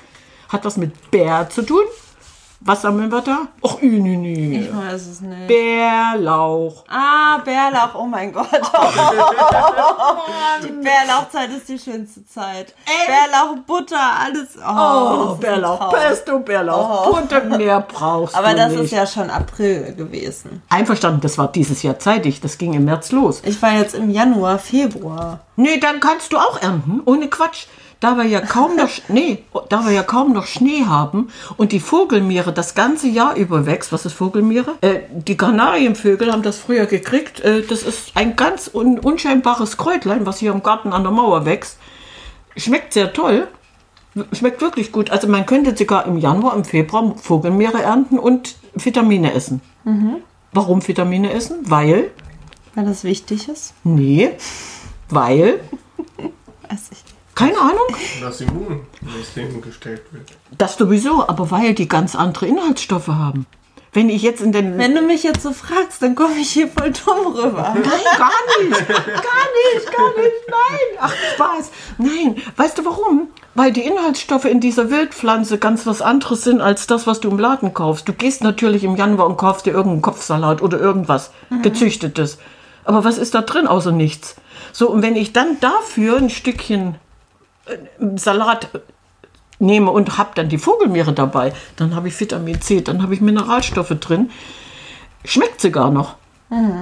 Hat 0.48 0.64
was 0.64 0.76
mit 0.76 1.10
Bär 1.10 1.48
zu 1.50 1.62
tun? 1.62 1.84
Was 2.60 2.82
sammeln 2.82 3.10
wir 3.12 3.20
da? 3.20 3.46
Ach, 3.64 3.80
nü, 3.80 4.00
nü, 4.00 4.16
nü. 4.16 4.58
Ich 4.58 4.76
weiß 4.76 5.06
es 5.06 5.20
nicht. 5.20 5.46
Bärlauch. 5.46 6.84
Ah, 6.88 7.38
Bärlauch, 7.44 7.94
oh 7.94 8.04
mein 8.04 8.32
Gott. 8.32 8.48
die 10.64 10.72
Bärlauchzeit 10.72 11.50
ist 11.56 11.68
die 11.68 11.78
schönste 11.78 12.26
Zeit. 12.26 12.74
Bärlauch, 13.06 13.56
Butter, 13.66 13.96
alles. 14.24 14.56
Oh, 14.58 15.30
Oh, 15.30 15.34
Bärlauch. 15.36 15.90
Pesto, 15.92 16.40
Bärlauch. 16.40 17.06
Butter, 17.20 17.44
mehr 17.44 17.80
brauchst 17.80 18.34
Aber 18.36 18.54
das 18.54 18.72
nicht. 18.72 18.82
ist 18.84 18.90
ja 18.90 19.06
schon 19.06 19.30
April 19.30 19.94
gewesen. 19.94 20.60
Einverstanden, 20.68 21.20
das 21.20 21.38
war 21.38 21.48
dieses 21.48 21.82
Jahr 21.84 21.98
zeitig. 21.98 22.40
Das 22.40 22.58
ging 22.58 22.72
im 22.74 22.84
März 22.86 23.12
los. 23.12 23.40
Ich 23.44 23.60
war 23.62 23.72
jetzt 23.72 23.94
im 23.94 24.10
Januar, 24.10 24.58
Februar. 24.58 25.40
Nee, 25.58 25.78
dann 25.80 25.98
kannst 25.98 26.32
du 26.32 26.36
auch 26.38 26.62
ernten, 26.62 27.02
ohne 27.04 27.28
Quatsch. 27.28 27.66
Da 27.98 28.16
wir 28.16 28.22
ja 28.22 28.40
kaum 28.40 28.76
noch, 28.76 28.88
nee, 29.08 29.42
da 29.68 29.84
wir 29.84 29.90
ja 29.90 30.04
kaum 30.04 30.32
noch 30.32 30.46
Schnee 30.46 30.84
haben 30.84 31.30
und 31.56 31.72
die 31.72 31.80
Vogelmiere 31.80 32.52
das 32.52 32.76
ganze 32.76 33.08
Jahr 33.08 33.34
über 33.34 33.66
wächst, 33.66 33.90
was 33.90 34.06
ist 34.06 34.12
Vogelmiere? 34.12 34.76
Äh, 34.82 35.00
die 35.10 35.36
Kanarienvögel 35.36 36.30
haben 36.30 36.44
das 36.44 36.58
früher 36.58 36.86
gekriegt. 36.86 37.40
Äh, 37.40 37.62
das 37.62 37.82
ist 37.82 38.12
ein 38.14 38.36
ganz 38.36 38.70
un 38.72 39.00
unscheinbares 39.00 39.76
Kräutlein, 39.76 40.26
was 40.26 40.38
hier 40.38 40.52
im 40.52 40.62
Garten 40.62 40.92
an 40.92 41.02
der 41.02 41.10
Mauer 41.10 41.44
wächst. 41.44 41.78
Schmeckt 42.56 42.92
sehr 42.92 43.12
toll. 43.12 43.48
Schmeckt 44.30 44.60
wirklich 44.60 44.92
gut. 44.92 45.10
Also 45.10 45.26
man 45.26 45.44
könnte 45.44 45.76
sogar 45.76 46.06
im 46.06 46.18
Januar, 46.18 46.54
im 46.54 46.64
Februar 46.64 47.16
Vogelmeere 47.16 47.82
ernten 47.82 48.20
und 48.20 48.54
Vitamine 48.74 49.34
essen. 49.34 49.60
Warum 50.52 50.86
Vitamine 50.86 51.32
essen? 51.32 51.58
Weil, 51.64 52.12
Weil 52.76 52.84
das 52.86 53.02
wichtig 53.02 53.48
ist. 53.48 53.74
nee, 53.82 54.30
weil 55.10 55.60
Weiß 56.68 56.84
ich 56.92 57.02
nicht. 57.04 57.04
keine 57.34 57.58
Ahnung. 57.58 57.86
Das 58.20 58.40
Immunsystem 58.40 59.60
gestellt 59.62 60.02
wird. 60.12 60.28
Das 60.56 60.76
sowieso, 60.76 61.26
aber 61.28 61.50
weil 61.50 61.74
die 61.74 61.88
ganz 61.88 62.14
andere 62.14 62.46
Inhaltsstoffe 62.46 63.08
haben. 63.08 63.46
Wenn 63.92 64.10
ich 64.10 64.20
jetzt 64.22 64.42
in 64.42 64.52
den. 64.52 64.76
Wenn 64.76 64.94
du 64.94 65.00
mich 65.00 65.22
jetzt 65.22 65.42
so 65.42 65.52
fragst, 65.52 66.02
dann 66.02 66.14
komme 66.14 66.34
ich 66.38 66.50
hier 66.50 66.68
voll 66.68 66.92
dumm 66.92 67.26
rüber. 67.34 67.74
Nein, 67.74 67.82
gar 68.18 68.30
nicht. 68.62 68.86
Gar 68.88 69.04
nicht, 69.06 69.96
gar 69.96 70.08
nicht. 70.18 70.36
Nein. 70.46 70.98
Ach, 71.00 71.14
Spaß. 71.34 71.70
Nein. 71.96 72.36
Weißt 72.56 72.76
du 72.76 72.84
warum? 72.84 73.28
Weil 73.54 73.72
die 73.72 73.80
Inhaltsstoffe 73.86 74.44
in 74.44 74.60
dieser 74.60 74.90
Wildpflanze 74.90 75.56
ganz 75.58 75.86
was 75.86 76.02
anderes 76.02 76.44
sind 76.44 76.60
als 76.60 76.86
das, 76.86 77.06
was 77.06 77.20
du 77.20 77.30
im 77.30 77.38
Laden 77.38 77.72
kaufst. 77.72 78.06
Du 78.06 78.12
gehst 78.12 78.44
natürlich 78.44 78.84
im 78.84 78.94
Januar 78.94 79.26
und 79.26 79.38
kaufst 79.38 79.64
dir 79.64 79.70
irgendeinen 79.72 80.02
Kopfsalat 80.02 80.60
oder 80.60 80.78
irgendwas 80.78 81.30
gezüchtetes. 81.62 82.38
Aber 82.88 83.04
was 83.04 83.18
ist 83.18 83.34
da 83.34 83.42
drin 83.42 83.66
außer 83.66 83.92
nichts? 83.92 84.36
So, 84.72 84.88
und 84.88 85.02
wenn 85.02 85.14
ich 85.14 85.34
dann 85.34 85.58
dafür 85.60 86.16
ein 86.16 86.30
Stückchen 86.30 86.94
äh, 87.66 87.76
Salat 88.16 88.70
nehme 89.58 89.90
und 89.90 90.16
habe 90.16 90.30
dann 90.34 90.48
die 90.48 90.56
Vogelmeere 90.56 91.12
dabei, 91.12 91.52
dann 91.76 91.94
habe 91.94 92.08
ich 92.08 92.18
Vitamin 92.18 92.62
C, 92.62 92.80
dann 92.80 93.02
habe 93.02 93.12
ich 93.12 93.20
Mineralstoffe 93.20 93.94
drin. 94.00 94.30
Schmeckt 95.22 95.60
sogar 95.60 95.90
noch. 95.90 96.14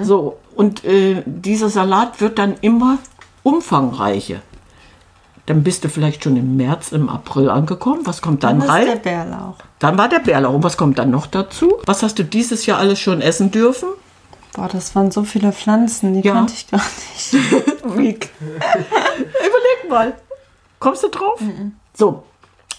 So, 0.05 0.39
und 0.55 0.85
äh, 0.85 1.25
dieser 1.27 1.71
Salat 1.71 2.21
wird 2.21 2.39
dann 2.39 2.55
immer 2.61 2.99
umfangreicher. 3.43 4.43
Dann 5.47 5.65
bist 5.65 5.83
du 5.83 5.89
vielleicht 5.89 6.23
schon 6.23 6.37
im 6.37 6.57
März, 6.57 6.93
im 6.93 7.09
April 7.09 7.51
angekommen. 7.51 8.03
Was 8.05 8.23
kommt 8.23 8.45
dann, 8.45 8.61
ist 8.61 8.69
rein? 8.69 8.87
der 8.87 8.95
Bärlauch. 8.95 9.57
Dann 9.81 9.99
war 9.99 10.09
der 10.09 10.21
Bärlauch. 10.21 10.55
Und 10.55 10.63
was 10.63 10.77
kommt 10.77 11.01
dann 11.01 11.11
noch 11.11 11.27
dazu? 11.27 11.79
Was 11.85 12.05
hast 12.05 12.21
du 12.21 12.23
dieses 12.23 12.65
Jahr 12.67 12.79
alles 12.79 13.01
schon 13.01 13.21
essen 13.21 13.51
dürfen? 13.51 13.89
Boah, 14.57 14.69
das 14.69 14.95
waren 14.95 15.11
so 15.11 15.23
viele 15.25 15.53
Pflanzen, 15.53 16.15
die 16.15 16.27
Ja. 16.27 16.33
kannte 16.33 16.55
ich 16.55 16.67
gar 16.71 16.81
nicht. 16.81 17.35
Week. 17.97 18.31
Überleg 18.41 19.91
mal. 19.91 20.15
Kommst 20.79 21.03
du 21.03 21.09
drauf? 21.09 21.39
So, 21.93 22.23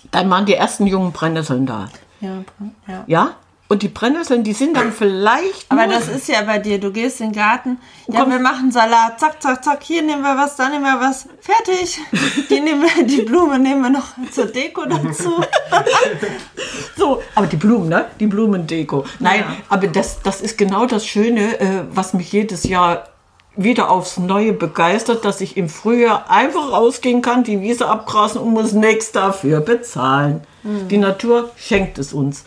dann 0.10 0.28
waren 0.32 0.48
die 0.48 0.56
ersten 0.56 0.88
jungen 0.88 1.12
Brennnesseln 1.12 1.68
da. 1.68 1.88
Ja, 2.20 2.44
ja. 2.88 3.04
Ja? 3.06 3.36
Und 3.70 3.82
die 3.84 3.90
Brennnesseln, 3.90 4.44
die 4.46 4.54
sind 4.54 4.78
dann 4.78 4.94
vielleicht. 4.94 5.66
Aber 5.70 5.88
das 5.88 6.08
ist 6.08 6.30
ja 6.30 6.42
bei 6.44 6.58
dir, 6.58 6.80
du 6.80 6.92
gehst 6.92 7.20
in 7.20 7.28
den 7.32 7.36
Garten, 7.36 7.80
ja, 8.08 8.22
Komm. 8.22 8.32
wir 8.32 8.40
machen 8.40 8.72
Salat, 8.72 9.20
zack, 9.20 9.42
zack, 9.42 9.62
zack, 9.64 9.84
hier 9.84 10.02
nehmen 10.04 10.22
wir 10.22 10.38
was, 10.38 10.56
da 10.56 10.70
nehmen 10.70 10.86
wir 10.86 11.00
was, 11.02 11.28
fertig. 11.42 12.00
Die, 12.50 12.62
nehmen 12.62 12.84
wir, 12.84 13.04
die 13.04 13.24
Blume 13.24 13.60
nehmen 13.60 13.82
wir 13.82 13.90
noch 13.90 14.08
zur 14.32 14.46
Deko 14.46 14.86
dazu. 14.86 15.42
So, 16.96 17.22
aber 17.36 17.46
die 17.48 17.58
Blumen, 17.58 17.90
ne? 17.90 18.06
Die 18.20 18.26
Blumendeko. 18.28 19.06
Nein, 19.20 19.42
Ja. 19.42 19.56
aber 19.70 19.88
das, 19.88 20.20
das 20.24 20.42
ist 20.42 20.58
genau 20.58 20.88
das 20.88 21.06
Schöne, 21.06 21.60
äh, 21.60 21.84
was 21.92 22.14
mich 22.14 22.32
jedes 22.32 22.64
Jahr 22.64 23.10
wieder 23.56 23.92
aufs 23.92 24.18
Neue 24.18 24.54
begeistert, 24.54 25.24
dass 25.26 25.40
ich 25.42 25.58
im 25.58 25.70
Frühjahr 25.70 26.30
einfach 26.30 26.72
rausgehen 26.72 27.22
kann, 27.22 27.44
die 27.44 27.62
Wiese 27.62 27.88
abgrasen 27.88 28.42
und 28.42 28.54
muss 28.54 28.72
nichts 28.74 29.12
dafür 29.12 29.62
bezahlen. 29.62 30.42
Die 30.64 30.98
Natur 30.98 31.50
schenkt 31.56 31.98
es 31.98 32.14
uns. 32.14 32.44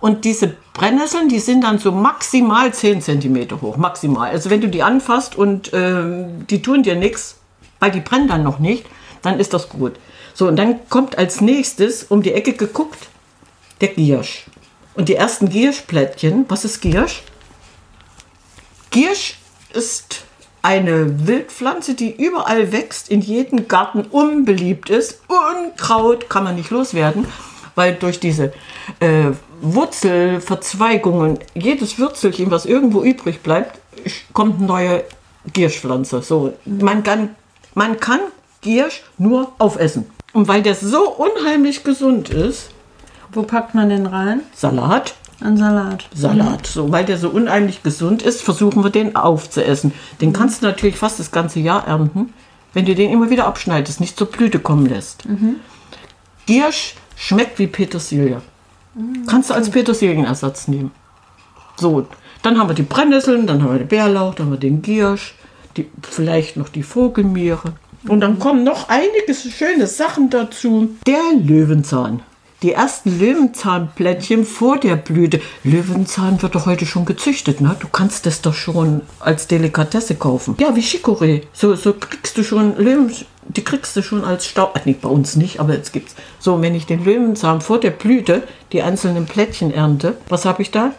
Und 0.00 0.24
diese 0.24 0.54
Brennnesseln, 0.72 1.28
die 1.28 1.38
sind 1.38 1.62
dann 1.62 1.78
so 1.78 1.92
maximal 1.92 2.72
10 2.72 3.00
cm 3.00 3.60
hoch, 3.60 3.76
maximal. 3.76 4.30
Also 4.30 4.50
wenn 4.50 4.60
du 4.60 4.68
die 4.68 4.82
anfasst 4.82 5.36
und 5.36 5.70
ähm, 5.72 6.46
die 6.48 6.62
tun 6.62 6.82
dir 6.82 6.96
nichts, 6.96 7.38
weil 7.80 7.90
die 7.90 8.00
brennen 8.00 8.28
dann 8.28 8.42
noch 8.42 8.58
nicht, 8.58 8.86
dann 9.22 9.40
ist 9.40 9.54
das 9.54 9.68
gut. 9.68 9.94
So, 10.34 10.48
und 10.48 10.56
dann 10.56 10.88
kommt 10.88 11.18
als 11.18 11.40
nächstes 11.40 12.04
um 12.04 12.22
die 12.22 12.32
Ecke 12.32 12.52
geguckt 12.52 13.08
der 13.80 13.88
Giersch. 13.88 14.44
Und 14.94 15.08
die 15.08 15.14
ersten 15.14 15.48
Gierschplättchen, 15.48 16.46
was 16.48 16.64
ist 16.64 16.80
Giersch? 16.80 17.22
Giersch 18.90 19.38
ist 19.72 20.24
eine 20.62 21.26
Wildpflanze, 21.26 21.94
die 21.94 22.10
überall 22.10 22.72
wächst, 22.72 23.08
in 23.08 23.20
jedem 23.20 23.68
Garten 23.68 24.02
unbeliebt 24.02 24.90
ist. 24.90 25.20
Unkraut 25.28 26.28
kann 26.28 26.44
man 26.44 26.56
nicht 26.56 26.70
loswerden, 26.70 27.26
weil 27.74 27.94
durch 27.94 28.18
diese 28.18 28.52
äh, 29.00 29.30
Wurzelverzweigungen, 29.60 31.38
jedes 31.54 31.98
Würzelchen, 31.98 32.50
was 32.50 32.66
irgendwo 32.66 33.02
übrig 33.02 33.42
bleibt, 33.42 33.78
kommt 34.32 34.58
eine 34.58 34.66
neue 34.66 35.04
Gierschpflanze. 35.52 36.22
So, 36.22 36.52
man 36.64 37.02
kann, 37.02 37.30
man 37.74 37.98
kann 37.98 38.20
Giersch 38.60 39.02
nur 39.18 39.52
aufessen. 39.58 40.06
Und 40.32 40.48
weil 40.48 40.62
der 40.62 40.74
so 40.74 41.10
unheimlich 41.10 41.84
gesund 41.84 42.28
ist, 42.28 42.70
Wo 43.32 43.42
packt 43.42 43.74
man 43.74 43.88
den 43.88 44.06
rein? 44.06 44.40
Salat, 44.54 45.14
In 45.40 45.56
Salat. 45.56 46.08
Salat, 46.14 46.66
so, 46.66 46.90
weil 46.90 47.04
der 47.04 47.18
so 47.18 47.28
unheimlich 47.28 47.82
gesund 47.82 48.22
ist, 48.22 48.42
versuchen 48.42 48.82
wir 48.82 48.90
den 48.90 49.16
aufzuessen. 49.16 49.92
Den 50.20 50.32
kannst 50.32 50.62
du 50.62 50.66
natürlich 50.66 50.96
fast 50.96 51.18
das 51.20 51.30
ganze 51.30 51.60
Jahr 51.60 51.86
ernten, 51.86 52.32
wenn 52.72 52.86
du 52.86 52.94
den 52.94 53.10
immer 53.10 53.30
wieder 53.30 53.46
abschneidest, 53.46 54.00
nicht 54.00 54.16
zur 54.18 54.28
Blüte 54.28 54.58
kommen 54.58 54.86
lässt. 54.86 55.24
Giersch 56.46 56.94
schmeckt 57.16 57.58
wie 57.58 57.66
Petersilie. 57.66 58.40
Kannst 59.26 59.50
du 59.50 59.54
als 59.54 59.70
Petersilienersatz 59.70 60.68
nehmen. 60.68 60.90
So, 61.76 62.06
dann 62.42 62.58
haben 62.58 62.70
wir 62.70 62.74
die 62.74 62.82
Brennnesseln, 62.82 63.46
dann 63.46 63.62
haben 63.62 63.72
wir 63.72 63.78
den 63.78 63.88
Bärlauch, 63.88 64.34
dann 64.34 64.46
haben 64.46 64.52
wir 64.52 64.58
den 64.58 64.82
Giersch, 64.82 65.34
die, 65.76 65.90
vielleicht 66.02 66.56
noch 66.56 66.68
die 66.68 66.82
Vogelmiere. 66.82 67.74
Und 68.08 68.20
dann 68.20 68.38
kommen 68.38 68.64
noch 68.64 68.88
einige 68.88 69.34
schöne 69.34 69.86
Sachen 69.86 70.30
dazu. 70.30 70.90
Der 71.06 71.22
Löwenzahn. 71.38 72.22
Die 72.62 72.72
ersten 72.72 73.18
Löwenzahnplättchen 73.18 74.46
vor 74.46 74.78
der 74.78 74.96
Blüte. 74.96 75.40
Löwenzahn 75.62 76.40
wird 76.40 76.54
doch 76.54 76.64
heute 76.64 76.86
schon 76.86 77.04
gezüchtet, 77.04 77.60
ne? 77.60 77.76
Du 77.78 77.88
kannst 77.88 78.24
das 78.24 78.40
doch 78.40 78.54
schon 78.54 79.02
als 79.20 79.46
Delikatesse 79.46 80.14
kaufen. 80.14 80.56
Ja, 80.58 80.74
wie 80.74 80.80
Chicorée. 80.80 81.42
So, 81.52 81.74
so 81.74 81.92
kriegst 81.92 82.38
du 82.38 82.42
schon 82.42 82.78
Löwen, 82.78 83.12
die 83.48 83.64
kriegst 83.64 83.96
du 83.96 84.02
schon 84.02 84.24
als 84.24 84.46
Staub. 84.46 84.74
Ach, 84.76 84.84
nicht 84.84 85.00
bei 85.00 85.08
uns 85.08 85.36
nicht, 85.36 85.60
aber 85.60 85.74
jetzt 85.74 85.92
gibt's. 85.92 86.14
So, 86.38 86.60
wenn 86.62 86.74
ich 86.74 86.86
den 86.86 87.04
Löwenzahn 87.04 87.60
vor 87.60 87.80
der 87.80 87.90
Blüte, 87.90 88.42
die 88.72 88.82
einzelnen 88.82 89.26
Plättchen 89.26 89.72
ernte, 89.72 90.16
was 90.28 90.44
habe 90.44 90.62
ich 90.62 90.70
da? 90.70 90.92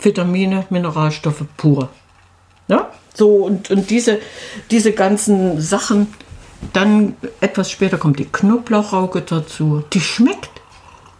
Vitamine, 0.00 0.66
Mineralstoffe 0.70 1.44
pur. 1.56 1.88
Ja? 2.68 2.90
So, 3.14 3.36
und, 3.36 3.70
und 3.70 3.90
diese, 3.90 4.20
diese 4.70 4.92
ganzen 4.92 5.60
Sachen, 5.60 6.08
dann 6.72 7.16
etwas 7.40 7.70
später 7.70 7.98
kommt 7.98 8.18
die 8.18 8.26
Knoblauchrauke 8.26 9.22
dazu. 9.22 9.82
Die 9.92 10.00
schmeckt. 10.00 10.50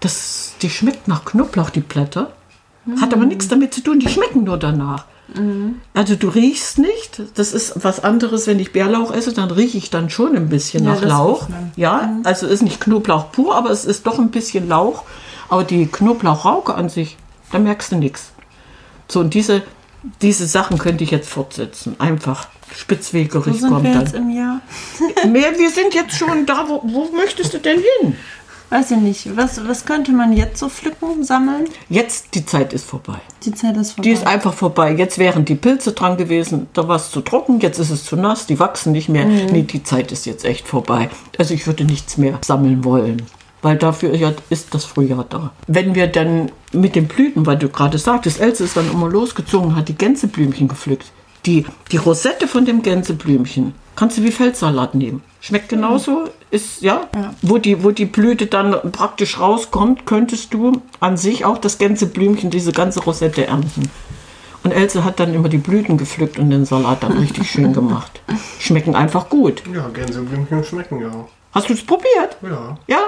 Das, 0.01 0.55
die 0.63 0.71
schmeckt 0.71 1.09
nach 1.09 1.25
Knoblauch, 1.25 1.71
die 1.71 1.81
Blätter. 1.81 2.33
Hat 3.01 3.13
aber 3.13 3.27
nichts 3.27 3.49
damit 3.49 3.75
zu 3.75 3.83
tun, 3.83 4.01
die 4.01 4.09
schmecken 4.09 4.45
nur 4.45 4.57
danach. 4.57 5.05
Also 5.95 6.15
du 6.17 6.29
riechst 6.29 6.79
nicht. 6.79 7.23
Das 7.35 7.53
ist 7.53 7.85
was 7.85 8.03
anderes, 8.03 8.47
wenn 8.47 8.59
ich 8.59 8.73
Bärlauch 8.73 9.13
esse, 9.13 9.33
dann 9.33 9.51
rieche 9.51 9.77
ich 9.79 9.91
dann 9.91 10.09
schon 10.11 10.35
ein 10.35 10.49
bisschen 10.49 10.85
Ja, 10.85 10.95
nach 10.95 11.03
Lauch. 11.03 11.49
Ja, 11.77 12.17
also 12.25 12.47
ist 12.47 12.63
nicht 12.63 12.81
Knoblauch 12.81 13.31
pur, 13.31 13.55
aber 13.55 13.71
es 13.71 13.85
ist 13.85 14.07
doch 14.07 14.19
ein 14.19 14.31
bisschen 14.31 14.69
Lauch. 14.69 15.05
Aber 15.49 15.65
die 15.65 15.87
Knoblauchrauke 15.87 16.75
an 16.75 16.89
sich, 16.89 17.17
da 17.53 17.59
merkst 17.59 17.93
du 17.93 17.97
nichts. 17.97 18.33
So, 19.07 19.21
und 19.21 19.35
diese, 19.35 19.63
diese 20.23 20.47
Sachen 20.47 20.79
könnte 20.79 21.05
ich 21.05 21.11
jetzt 21.11 21.29
fortsetzen. 21.29 21.97
Einfach 21.99 22.49
spitzwegerig 22.75 23.61
sind 23.61 23.71
kommt 23.71 23.85
wir 23.85 23.93
jetzt 23.93 24.15
dann. 24.15 24.31
im 24.31 24.37
Jahr? 24.37 24.61
Mehr, 25.27 25.59
wir 25.59 25.71
sind 25.71 25.95
jetzt 25.95 26.17
schon 26.17 26.47
da, 26.47 26.67
wo, 26.69 26.83
wo 26.85 27.11
möchtest 27.17 27.55
du 27.55 27.59
denn 27.59 27.81
hin? 28.01 28.17
Weiß 28.71 28.91
ich 28.91 28.99
nicht. 28.99 29.37
Was, 29.37 29.67
was 29.67 29.85
könnte 29.87 30.13
man 30.13 30.33
jetzt 30.33 30.59
so 30.59 30.69
pflücken, 30.69 31.25
sammeln? 31.25 31.65
Jetzt, 31.89 32.35
die 32.35 32.45
Zeit 32.45 32.73
ist 32.73 32.85
vorbei. 32.85 33.19
Die 33.45 33.53
Zeit 33.53 33.77
ist 33.77 33.93
vorbei. 33.93 34.03
Die 34.03 34.11
ist 34.11 34.27
einfach 34.27 34.53
vorbei. 34.53 34.95
Jetzt 34.95 35.19
wären 35.19 35.45
die 35.45 35.55
Pilze 35.55 35.93
dran 35.93 36.17
gewesen, 36.17 36.69
da 36.75 36.87
war 36.87 36.97
es 36.97 37.11
zu 37.11 37.23
trocken, 37.23 37.61
jetzt 37.61 37.79
ist 37.79 37.91
es 37.91 38.05
zu 38.05 38.17
nass, 38.17 38.47
die 38.47 38.59
wachsen 38.59 38.93
nicht 38.93 39.09
mehr. 39.09 39.25
Nee, 39.25 39.63
die 39.63 39.83
Zeit 39.83 40.13
ist 40.13 40.27
jetzt 40.27 40.45
echt 40.45 40.69
vorbei. 40.69 41.09
Also 41.39 41.55
ich 41.55 41.67
würde 41.67 41.85
nichts 41.85 42.19
mehr 42.19 42.39
sammeln 42.45 42.85
wollen. 42.85 43.23
Weil 43.63 43.77
dafür 43.77 44.13
ist 44.51 44.73
das 44.75 44.85
Frühjahr 44.85 45.25
da. 45.29 45.51
Wenn 45.67 45.95
wir 45.95 46.07
dann 46.07 46.53
mit 46.73 46.95
den 46.95 47.09
Blüten, 47.09 47.45
weil 47.47 47.57
du 47.57 47.69
gerade 47.69 47.99
sagtest, 47.99 48.41
Else 48.41 48.65
ist 48.65 48.77
dann 48.77 48.91
immer 48.91 49.09
losgezogen, 49.09 49.75
hat 49.75 49.89
die 49.89 49.97
Gänseblümchen 49.97 50.69
gepflückt. 50.69 51.11
Die, 51.49 51.65
die 51.91 51.97
Rosette 51.97 52.47
von 52.47 52.67
dem 52.67 52.83
Gänseblümchen 52.83 53.73
kannst 53.97 54.19
du 54.19 54.23
wie 54.23 54.31
Feldsalat 54.31 54.95
nehmen. 54.95 55.23
Schmeckt 55.41 55.71
genauso, 55.71 56.25
ist 56.51 56.83
ja, 56.83 57.09
Ja. 57.15 57.35
Wo, 57.41 57.57
die, 57.57 57.83
wo 57.83 57.91
die 57.91 58.05
Blüte 58.05 58.45
dann 58.45 58.77
praktisch 58.93 59.41
rauskommt, 59.41 60.05
könntest 60.05 60.53
du 60.53 60.83
an 61.01 61.17
sich 61.17 61.47
auch 61.47 61.57
das 61.57 61.79
Gänseblümchen, 61.79 62.51
diese 62.51 62.73
ganze 62.73 63.01
Rosette 63.03 63.47
ernten. 63.47 63.91
Und 64.63 64.73
Else 64.73 65.05
hat 65.05 65.21
dann 65.21 65.33
immer 65.33 65.49
die 65.49 65.57
Blüten 65.57 65.97
gepflückt 65.97 66.39
und 66.39 66.51
den 66.51 66.67
Salat 66.67 67.03
dann 67.03 67.13
richtig 67.17 67.51
schön 67.51 67.73
gemacht. 67.73 68.21
Schmecken 68.59 68.95
einfach 68.95 69.31
gut. 69.31 69.63
Ja, 69.75 69.89
Gänseblümchen 69.89 70.63
schmecken 70.65 71.01
ja 71.01 71.09
auch. 71.09 71.29
Hast 71.55 71.71
du 71.71 71.73
es 71.73 71.83
probiert? 71.83 72.37
Ja, 72.43 72.77
Ja? 72.87 72.99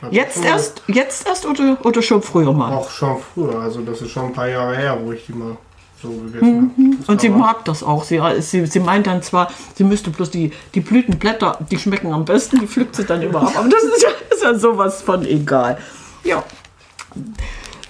Hab 0.00 0.10
Jetzt 0.10 0.42
erst, 0.42 0.82
jetzt 0.86 1.26
erst 1.28 1.44
oder, 1.44 1.76
oder 1.84 2.00
schon 2.00 2.22
früher 2.22 2.54
mal? 2.54 2.72
auch 2.72 2.88
schon 2.90 3.18
früher. 3.34 3.60
Also 3.60 3.82
das 3.82 4.00
ist 4.00 4.12
schon 4.12 4.28
ein 4.28 4.32
paar 4.32 4.48
Jahre 4.48 4.74
her, 4.74 4.98
wo 5.04 5.12
ich 5.12 5.26
die 5.26 5.34
mal 5.34 5.58
so 6.02 6.08
gegessen 6.08 6.72
habe. 6.72 6.80
Mhm. 6.80 6.98
Und 7.06 7.20
sie 7.20 7.28
mag 7.28 7.64
das 7.64 7.82
auch. 7.82 8.04
Sie, 8.04 8.20
sie, 8.40 8.66
sie 8.66 8.80
meint 8.80 9.06
dann 9.06 9.22
zwar, 9.22 9.50
sie 9.74 9.84
müsste 9.84 10.10
bloß 10.10 10.30
die, 10.30 10.52
die 10.74 10.80
Blütenblätter, 10.80 11.58
die 11.70 11.78
schmecken 11.78 12.12
am 12.12 12.24
besten, 12.24 12.60
die 12.60 12.66
pflückt 12.66 12.96
sie 12.96 13.04
dann 13.04 13.22
immer 13.22 13.42
ab. 13.42 13.52
Aber 13.56 13.68
das 13.68 13.82
ist 13.82 14.02
ja, 14.02 14.08
ist 14.30 14.42
ja 14.42 14.58
sowas 14.58 15.02
von 15.02 15.24
egal. 15.24 15.78
Ja. 16.24 16.42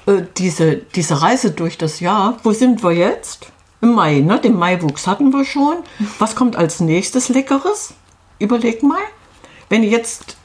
Äh, 0.07 0.23
diese, 0.37 0.77
diese 0.77 1.23
Reise 1.23 1.51
durch 1.51 1.79
das 1.79 2.01
Jahr, 2.01 2.38
wo 2.42 2.53
sind 2.53 2.83
wir 2.83 2.92
jetzt? 2.92 3.46
Im 3.83 3.94
Mai, 3.94 4.20
ne? 4.20 4.38
Den 4.38 4.59
Maiwuchs 4.59 5.07
hatten 5.07 5.33
wir 5.33 5.44
schon. 5.44 5.77
Was 6.18 6.35
kommt 6.35 6.57
als 6.57 6.81
nächstes 6.81 7.31
Leckeres? 7.31 7.94
Überleg 8.38 8.83
mal. 8.83 9.01
Wenn 9.70 9.83
du 9.83 9.88
jetzt 9.88 10.33
äh, 10.33 10.39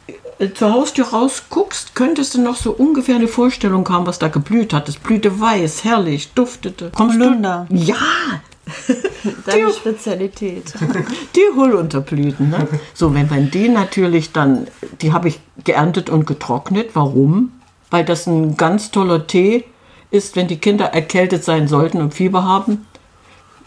zur 0.53 0.73
Haustür 0.73 1.07
rausguckst, 1.07 1.95
könntest 1.95 2.35
du 2.35 2.41
noch 2.41 2.55
so 2.55 2.71
ungefähr 2.71 3.15
eine 3.15 3.27
Vorstellung 3.27 3.87
haben, 3.89 4.05
was 4.05 4.19
da 4.19 4.27
geblüht 4.27 4.73
hat. 4.73 4.89
Es 4.89 4.97
blühte 4.97 5.39
weiß, 5.39 5.83
herrlich, 5.83 6.33
duftete. 6.33 6.91
Kommst 6.93 7.15
Holunder. 7.15 7.67
Du? 7.69 7.75
Ja, 7.75 7.95
Deine 9.45 9.71
Spezialität. 9.71 10.73
die 11.35 11.55
Hollunterblüten. 11.55 12.49
Ne? 12.49 12.67
So, 12.93 13.13
wenn 13.13 13.29
man 13.29 13.51
die 13.51 13.69
natürlich 13.69 14.31
dann, 14.31 14.67
die 15.01 15.13
habe 15.13 15.27
ich 15.27 15.39
geerntet 15.63 16.09
und 16.09 16.25
getrocknet. 16.25 16.91
Warum? 16.93 17.51
Weil 17.91 18.05
das 18.05 18.27
ein 18.27 18.57
ganz 18.57 18.91
toller 18.91 19.27
Tee 19.27 19.65
ist, 20.11 20.35
wenn 20.35 20.47
die 20.47 20.57
Kinder 20.57 20.85
erkältet 20.85 21.43
sein 21.43 21.67
sollten 21.67 22.01
und 22.01 22.13
Fieber 22.13 22.43
haben. 22.43 22.85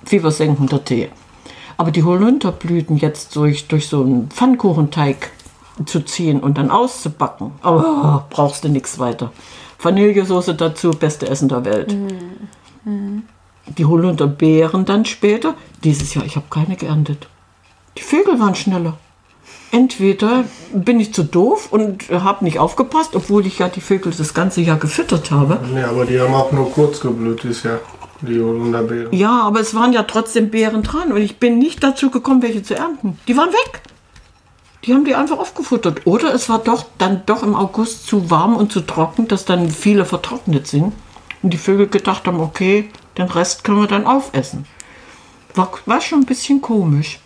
Fiebersenkender 0.05 0.85
Tee. 0.85 1.11
Aber 1.77 1.91
die 1.93 2.03
Holunderblüten 2.03 2.97
jetzt 2.97 3.37
durch, 3.37 3.69
durch 3.69 3.89
so 3.89 4.03
einen 4.03 4.29
Pfannkuchenteig 4.31 5.31
zu 5.87 6.01
ziehen 6.01 6.41
und 6.41 6.59
dann 6.59 6.71
auszubacken, 6.71 7.53
oh, 7.65 8.21
brauchst 8.31 8.65
du 8.65 8.69
nichts 8.69 8.99
weiter. 8.99 9.33
Vanillesoße 9.81 10.55
dazu, 10.55 10.91
beste 10.91 11.29
Essen 11.29 11.49
der 11.49 11.65
Welt. 11.65 11.97
Die 13.67 13.85
Holunderbeeren 13.85 14.85
dann 14.85 15.05
später. 15.05 15.55
Dieses 15.85 16.15
Jahr, 16.15 16.25
ich 16.25 16.37
habe 16.37 16.47
keine 16.51 16.77
geerntet. 16.77 17.29
Die 17.97 18.03
Vögel 18.03 18.41
waren 18.41 18.55
schneller. 18.55 18.97
Entweder 19.71 20.45
bin 20.73 20.99
ich 20.99 21.13
zu 21.13 21.25
doof 21.25 21.69
und 21.71 22.09
habe 22.11 22.45
nicht 22.45 22.59
aufgepasst, 22.59 23.15
obwohl 23.15 23.47
ich 23.47 23.59
ja 23.59 23.69
die 23.69 23.83
Vögel 23.83 24.13
das 24.17 24.33
ganze 24.33 24.63
Jahr 24.63 24.79
gefüttert 24.79 25.31
habe. 25.31 25.61
Nee, 25.73 25.83
aber 25.83 26.07
die 26.07 26.19
haben 26.19 26.33
auch 26.33 26.51
nur 26.53 26.73
kurz 26.73 27.01
geblüht 27.01 27.43
dieses 27.43 27.63
Jahr. 27.65 27.81
Die 28.21 28.41
Holunderbeeren. 28.41 29.13
Ja, 29.13 29.43
aber 29.43 29.61
es 29.61 29.75
waren 29.77 29.93
ja 29.93 30.03
trotzdem 30.03 30.51
Beeren 30.51 30.83
dran 30.83 31.13
und 31.13 31.19
ich 31.19 31.39
bin 31.39 31.59
nicht 31.59 31.85
dazu 31.85 32.11
gekommen, 32.11 32.43
welche 32.43 32.65
zu 32.65 32.75
ernten. 32.75 33.17
Die 33.29 33.37
waren 33.37 33.51
weg. 33.51 33.83
Die 34.85 34.95
haben 34.95 35.05
die 35.05 35.15
einfach 35.15 35.39
aufgefuttert. 35.39 36.07
Oder 36.07 36.33
es 36.35 36.49
war 36.49 36.61
doch 36.61 36.87
dann 36.99 37.23
doch 37.27 37.43
im 37.43 37.55
August 37.55 38.07
zu 38.07 38.31
warm 38.31 38.57
und 38.57 38.73
zu 38.73 38.81
trocken, 38.81 39.27
dass 39.29 39.45
dann 39.45 39.71
viele 39.71 40.05
vertrocknet 40.05 40.67
sind. 40.67 40.93
Und 41.43 41.51
die 41.53 41.59
Vögel 41.59 41.89
gedacht 41.89 42.27
haben, 42.27 42.41
okay, 42.41 42.89
den 43.17 43.27
Rest 43.27 43.65
können 43.65 43.81
wir 43.81 43.89
dann 43.89 44.07
aufessen. 44.07 44.67
War, 45.55 45.71
war 45.87 46.01
schon 46.01 46.21
ein 46.21 46.27
bisschen 46.27 46.61
komisch. 46.61 47.19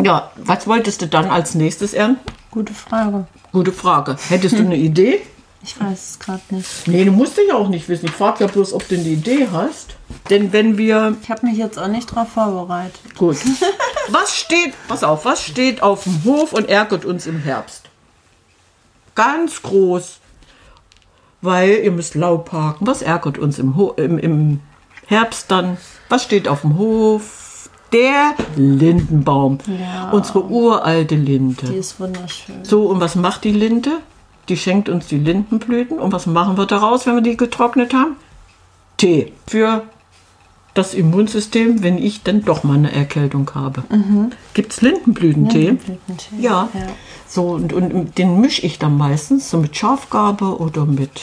Ja, 0.00 0.30
was 0.36 0.66
wolltest 0.66 1.02
du 1.02 1.08
dann 1.08 1.28
als 1.28 1.54
nächstes 1.54 1.92
ernten? 1.94 2.20
Gute 2.50 2.72
Frage. 2.72 3.26
Gute 3.52 3.72
Frage. 3.72 4.16
Hättest 4.28 4.56
du 4.58 4.62
eine 4.62 4.76
Idee? 4.90 5.20
Ich 5.60 5.78
weiß 5.80 6.10
es 6.10 6.18
gerade 6.20 6.40
nicht. 6.50 6.86
Nee, 6.86 7.04
du 7.04 7.10
musst 7.10 7.36
ja 7.48 7.56
auch 7.56 7.68
nicht 7.68 7.88
wissen. 7.88 8.06
Ich 8.06 8.12
frage 8.12 8.44
ja 8.44 8.46
bloß, 8.46 8.72
ob 8.72 8.88
du 8.88 8.94
eine 8.94 9.04
Idee 9.08 9.48
hast. 9.52 9.96
Denn 10.30 10.52
wenn 10.52 10.78
wir 10.78 11.16
Ich 11.22 11.30
habe 11.30 11.46
mich 11.46 11.58
jetzt 11.58 11.78
auch 11.78 11.88
nicht 11.88 12.12
darauf 12.12 12.28
vorbereitet. 12.28 13.00
Gut. 13.16 13.38
Was 14.10 14.36
steht, 14.36 14.74
pass 14.88 15.04
auf, 15.04 15.24
was 15.24 15.42
steht 15.42 15.82
auf 15.82 16.04
dem 16.04 16.24
Hof 16.24 16.52
und 16.52 16.68
ärgert 16.68 17.04
uns 17.04 17.26
im 17.26 17.40
Herbst? 17.40 17.88
Ganz 19.14 19.62
groß. 19.62 20.20
Weil 21.40 21.80
ihr 21.84 21.92
müsst 21.92 22.14
Laub 22.14 22.50
parken. 22.50 22.86
Was 22.86 23.02
ärgert 23.02 23.38
uns 23.38 23.58
im, 23.58 23.76
Ho 23.76 23.92
im, 23.96 24.18
im 24.18 24.60
Herbst 25.06 25.50
dann? 25.50 25.76
Was 26.08 26.24
steht 26.24 26.48
auf 26.48 26.62
dem 26.62 26.78
Hof? 26.78 27.70
Der 27.92 28.34
Lindenbaum. 28.56 29.58
Ja. 29.66 30.10
Unsere 30.10 30.44
uralte 30.44 31.14
Linde. 31.14 31.66
Die 31.66 31.76
ist 31.76 31.98
wunderschön. 31.98 32.64
So, 32.64 32.86
und 32.86 33.00
was 33.00 33.14
macht 33.14 33.44
die 33.44 33.52
Linde? 33.52 33.98
Die 34.48 34.56
schenkt 34.56 34.88
uns 34.88 35.06
die 35.06 35.18
Lindenblüten. 35.18 35.98
Und 35.98 36.12
was 36.12 36.26
machen 36.26 36.56
wir 36.58 36.66
daraus, 36.66 37.06
wenn 37.06 37.14
wir 37.14 37.22
die 37.22 37.36
getrocknet 37.36 37.94
haben? 37.94 38.16
Tee. 38.98 39.32
Für 39.46 39.84
das 40.78 40.94
Immunsystem, 40.94 41.82
wenn 41.82 41.98
ich 41.98 42.22
dann 42.22 42.44
doch 42.44 42.62
mal 42.62 42.74
eine 42.74 42.92
Erkältung 42.92 43.50
habe. 43.54 43.82
Gibt 44.54 44.72
es 44.72 44.80
Lindenblütentee? 44.80 45.58
Lindenblütentee. 45.58 46.36
Ja. 46.38 46.68
ja. 46.72 46.80
So, 47.26 47.48
und, 47.48 47.72
und 47.72 48.16
den 48.16 48.40
mische 48.40 48.64
ich 48.64 48.78
dann 48.78 48.96
meistens 48.96 49.50
so 49.50 49.58
mit 49.58 49.76
Schafgarbe 49.76 50.58
oder 50.58 50.86
mit, 50.86 51.22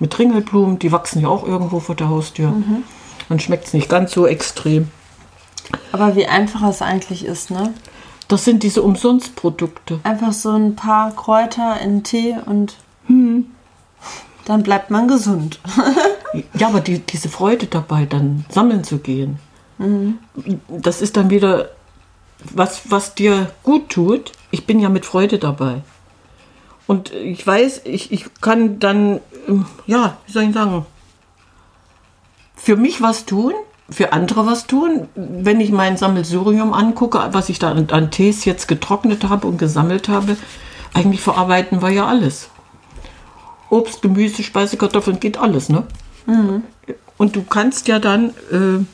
mit 0.00 0.18
Ringelblumen. 0.18 0.78
Die 0.78 0.90
wachsen 0.90 1.20
ja 1.20 1.28
auch 1.28 1.46
irgendwo 1.46 1.80
vor 1.80 1.94
der 1.94 2.08
Haustür. 2.08 2.52
Dann 3.28 3.40
schmeckt 3.40 3.66
es 3.66 3.74
nicht 3.74 3.88
ganz 3.88 4.12
so 4.12 4.26
extrem. 4.26 4.88
Aber 5.92 6.16
wie 6.16 6.26
einfach 6.26 6.62
es 6.68 6.82
eigentlich 6.82 7.24
ist, 7.24 7.50
ne? 7.50 7.74
Das 8.26 8.44
sind 8.44 8.62
diese 8.62 8.82
Umsonstprodukte. 8.82 10.00
Einfach 10.02 10.32
so 10.32 10.50
ein 10.50 10.76
paar 10.76 11.14
Kräuter 11.14 11.78
in 11.80 12.02
Tee 12.04 12.36
und 12.46 12.76
dann 13.06 14.62
bleibt 14.62 14.90
man 14.90 15.08
gesund. 15.08 15.60
Ja, 16.58 16.68
aber 16.68 16.80
die, 16.80 16.98
diese 16.98 17.28
Freude 17.28 17.66
dabei, 17.66 18.06
dann 18.06 18.44
sammeln 18.48 18.84
zu 18.84 18.98
gehen, 18.98 19.38
das 20.68 21.02
ist 21.02 21.16
dann 21.16 21.30
wieder 21.30 21.70
was, 22.52 22.90
was 22.90 23.14
dir 23.14 23.50
gut 23.62 23.90
tut. 23.90 24.32
Ich 24.50 24.66
bin 24.66 24.80
ja 24.80 24.88
mit 24.88 25.06
Freude 25.06 25.38
dabei. 25.38 25.82
Und 26.86 27.12
ich 27.12 27.46
weiß, 27.46 27.82
ich, 27.84 28.12
ich 28.12 28.26
kann 28.40 28.78
dann, 28.78 29.20
ähm, 29.48 29.64
ja, 29.86 30.18
wie 30.26 30.32
soll 30.32 30.42
ich 30.44 30.54
sagen, 30.54 30.84
für 32.56 32.76
mich 32.76 33.00
was 33.00 33.24
tun, 33.24 33.54
für 33.88 34.12
andere 34.12 34.46
was 34.46 34.66
tun. 34.66 35.08
Wenn 35.14 35.60
ich 35.60 35.72
mein 35.72 35.96
Sammelsurium 35.96 36.74
angucke, 36.74 37.28
was 37.32 37.48
ich 37.48 37.58
da 37.58 37.70
an, 37.70 37.88
an 37.90 38.10
Tees 38.10 38.44
jetzt 38.44 38.68
getrocknet 38.68 39.24
habe 39.24 39.46
und 39.46 39.58
gesammelt 39.58 40.08
habe, 40.08 40.36
eigentlich 40.92 41.22
verarbeiten 41.22 41.82
wir 41.82 41.90
ja 41.90 42.06
alles. 42.06 42.50
Obst, 43.70 44.02
Gemüse, 44.02 44.42
Speisekartoffeln, 44.42 45.20
geht 45.20 45.38
alles, 45.38 45.68
ne? 45.68 45.84
Und 47.16 47.36
du 47.36 47.42
kannst 47.42 47.88
ja 47.88 47.98
dann, 47.98 48.30
äh, 48.50 48.84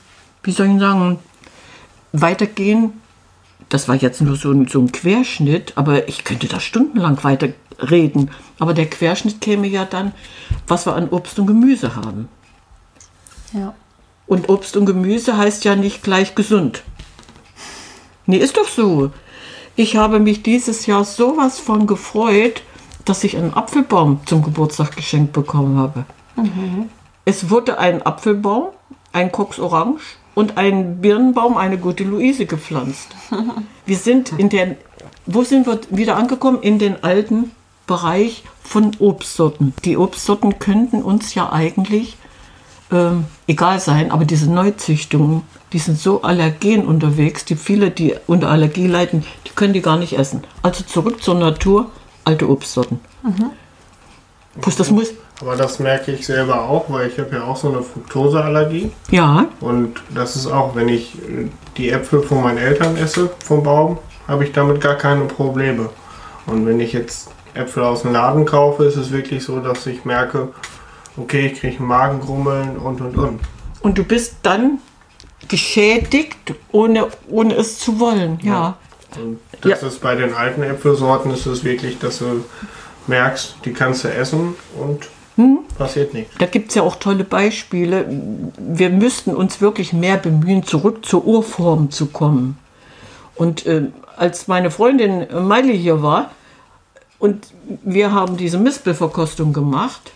wie 0.42 0.52
soll 0.52 0.68
ich 0.68 0.80
sagen, 0.80 1.18
weitergehen. 2.12 2.92
Das 3.68 3.88
war 3.88 3.94
jetzt 3.94 4.20
nur 4.20 4.36
so 4.36 4.50
ein, 4.50 4.66
so 4.66 4.80
ein 4.80 4.90
Querschnitt, 4.90 5.74
aber 5.76 6.08
ich 6.08 6.24
könnte 6.24 6.48
da 6.48 6.60
stundenlang 6.60 7.22
weiter 7.22 7.50
reden. 7.78 8.30
Aber 8.58 8.74
der 8.74 8.90
Querschnitt 8.90 9.40
käme 9.40 9.68
ja 9.68 9.84
dann, 9.84 10.12
was 10.66 10.86
wir 10.86 10.94
an 10.94 11.08
Obst 11.08 11.38
und 11.38 11.46
Gemüse 11.46 11.94
haben. 11.94 12.28
Ja. 13.52 13.74
Und 14.26 14.48
Obst 14.48 14.76
und 14.76 14.86
Gemüse 14.86 15.36
heißt 15.36 15.64
ja 15.64 15.76
nicht 15.76 16.02
gleich 16.02 16.34
gesund. 16.34 16.82
Nee, 18.26 18.38
ist 18.38 18.56
doch 18.56 18.68
so. 18.68 19.10
Ich 19.76 19.96
habe 19.96 20.20
mich 20.20 20.42
dieses 20.42 20.86
Jahr 20.86 21.04
sowas 21.04 21.58
von 21.58 21.86
gefreut, 21.86 22.62
dass 23.04 23.24
ich 23.24 23.36
einen 23.36 23.54
Apfelbaum 23.54 24.20
zum 24.26 24.42
Geburtstag 24.42 24.94
geschenkt 24.94 25.32
bekommen 25.32 25.78
habe. 25.78 26.04
Es 27.30 27.48
wurde 27.48 27.78
ein 27.78 28.04
Apfelbaum, 28.04 28.70
ein 29.12 29.30
Cox 29.30 29.60
Orange 29.60 30.02
und 30.34 30.56
ein 30.58 31.00
Birnenbaum, 31.00 31.56
eine 31.58 31.78
gute 31.78 32.02
Luise 32.02 32.44
gepflanzt. 32.44 33.06
Wir 33.86 33.96
sind 33.96 34.32
in 34.36 34.48
den, 34.48 34.76
wo 35.26 35.44
sind 35.44 35.64
wir 35.68 35.78
wieder 35.90 36.16
angekommen? 36.16 36.58
In 36.60 36.80
den 36.80 37.04
alten 37.04 37.52
Bereich 37.86 38.42
von 38.64 38.96
Obstsorten. 38.98 39.74
Die 39.84 39.96
Obstsorten 39.96 40.58
könnten 40.58 41.04
uns 41.04 41.32
ja 41.36 41.52
eigentlich 41.52 42.16
ähm, 42.90 43.26
egal 43.46 43.78
sein, 43.78 44.10
aber 44.10 44.24
diese 44.24 44.50
Neuzüchtungen, 44.50 45.42
die 45.72 45.78
sind 45.78 46.00
so 46.00 46.22
allergen 46.22 46.84
unterwegs, 46.84 47.44
die 47.44 47.54
viele, 47.54 47.92
die 47.92 48.16
unter 48.26 48.48
Allergie 48.48 48.88
leiden, 48.88 49.24
die 49.46 49.50
können 49.50 49.72
die 49.72 49.82
gar 49.82 49.98
nicht 49.98 50.18
essen. 50.18 50.42
Also 50.62 50.82
zurück 50.82 51.22
zur 51.22 51.36
Natur, 51.36 51.92
alte 52.24 52.50
Obstsorten. 52.50 52.98
Plus 54.60 54.74
das 54.74 54.90
muss, 54.90 55.12
Aber 55.40 55.57
das 55.57 55.79
merke 55.79 56.12
ich 56.12 56.26
selber 56.26 56.68
auch, 56.68 56.87
weil 56.88 57.09
ich 57.09 57.18
habe 57.18 57.37
ja 57.37 57.44
auch 57.44 57.57
so 57.57 57.68
eine 57.68 57.83
Fructoseallergie. 57.83 58.92
ja, 59.11 59.46
Und 59.61 60.03
das 60.11 60.37
ist 60.37 60.46
auch, 60.46 60.74
wenn 60.76 60.88
ich 60.88 61.14
äh, 61.16 61.48
die 61.76 61.90
Äpfel 61.90 62.22
von 62.22 62.42
meinen 62.42 62.59
Eltern 62.59 62.96
esse, 62.96 63.31
vom 63.44 63.62
Baum, 63.62 63.98
habe 64.29 64.44
ich 64.44 64.53
damit 64.53 64.81
gar 64.81 64.96
keine 64.96 65.24
Probleme. 65.24 65.88
Und 66.46 66.66
wenn 66.66 66.79
ich 66.79 66.92
jetzt 66.92 67.31
Äpfel 67.55 67.83
aus 67.83 68.03
dem 68.03 68.12
Laden 68.12 68.44
kaufe, 68.44 68.85
ist 68.85 68.96
es 68.96 69.11
wirklich 69.11 69.42
so, 69.42 69.61
dass 69.61 69.87
ich 69.87 70.05
merke, 70.05 70.48
okay, 71.16 71.46
ich 71.46 71.61
kriege 71.61 71.83
Magengrummeln 71.83 72.76
und 72.76 73.00
und 73.00 73.16
und. 73.16 73.40
und 73.83 73.98
du 73.98 74.05
bist 74.05 74.37
dann 74.42 74.79
geschädigt, 75.48 76.55
ohne, 76.70 77.09
ohne 77.29 77.55
es 77.55 77.79
zu 77.79 77.98
wollen, 77.98 78.38
ja. 78.42 78.76
Und 79.16 79.40
das 79.62 79.83
ist 79.83 80.00
bei 80.00 80.14
den 80.14 80.35
alten 80.35 80.62
Äpfelsorten 80.62 81.33
ist 81.33 81.46
es 81.46 81.64
wirklich, 81.64 81.98
dass 81.98 82.18
du 82.18 82.44
merkst, 83.09 83.57
die 83.64 83.72
kannst 83.72 84.05
du 84.05 84.09
essen 84.09 84.55
und 84.79 85.09
passiert 85.79 86.14
nichts. 86.14 86.35
Da 86.38 86.46
gibt 86.46 86.70
es 86.70 86.74
ja 86.74 86.83
auch 86.83 86.96
tolle 86.96 87.24
Beispiele. 87.24 88.07
Wir 88.59 88.90
müssten 88.90 89.35
uns 89.35 89.61
wirklich 89.61 89.92
mehr 89.92 90.16
bemühen, 90.16 90.64
zurück 90.64 91.05
zur 91.05 91.24
Urform 91.24 91.90
zu 91.90 92.07
kommen. 92.07 92.59
Und 93.35 93.66
äh, 93.66 93.88
als 94.16 94.48
meine 94.48 94.70
Freundin 94.70 95.26
Meili 95.46 95.79
hier 95.79 96.03
war 96.03 96.31
und 97.18 97.48
wir 97.85 98.12
haben 98.12 98.37
diese 98.37 98.59
Mispelverkostung 98.59 99.53
gemacht, 99.53 100.12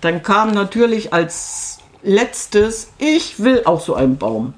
dann 0.00 0.22
kam 0.22 0.52
natürlich 0.52 1.12
als 1.12 1.78
letztes, 2.02 2.88
ich 2.98 3.42
will 3.42 3.62
auch 3.64 3.80
so 3.80 3.94
einen 3.94 4.16
Baum. 4.16 4.54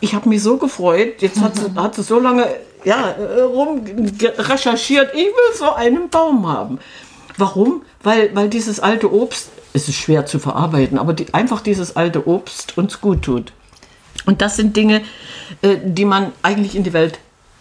Ich 0.00 0.14
habe 0.14 0.28
mich 0.28 0.42
so 0.42 0.56
gefreut, 0.56 1.20
jetzt 1.22 1.40
hat 1.40 1.56
sie, 1.56 1.74
hat 1.76 1.94
sie 1.94 2.02
so 2.02 2.18
lange 2.18 2.46
ja, 2.84 3.10
äh, 3.10 3.42
rum 3.42 3.84
recherchiert, 4.38 5.14
ich 5.14 5.26
will 5.26 5.56
so 5.56 5.72
einen 5.72 6.08
Baum 6.10 6.46
haben. 6.46 6.78
Warum? 7.36 7.82
Weil, 8.02 8.34
weil 8.34 8.48
dieses 8.48 8.80
alte 8.80 9.12
Obst, 9.12 9.50
es 9.72 9.88
ist 9.88 9.96
schwer 9.96 10.26
zu 10.26 10.38
verarbeiten, 10.38 10.98
aber 10.98 11.12
die, 11.12 11.32
einfach 11.32 11.60
dieses 11.60 11.96
alte 11.96 12.26
Obst 12.26 12.76
uns 12.76 13.00
gut 13.00 13.22
tut. 13.22 13.52
Und 14.26 14.42
das 14.42 14.56
sind 14.56 14.76
Dinge, 14.76 15.02
äh, 15.62 15.76
die 15.82 16.04
man 16.04 16.32
eigentlich 16.42 16.76
in 16.76 16.84
die 16.84 16.92
Welt 16.92 17.18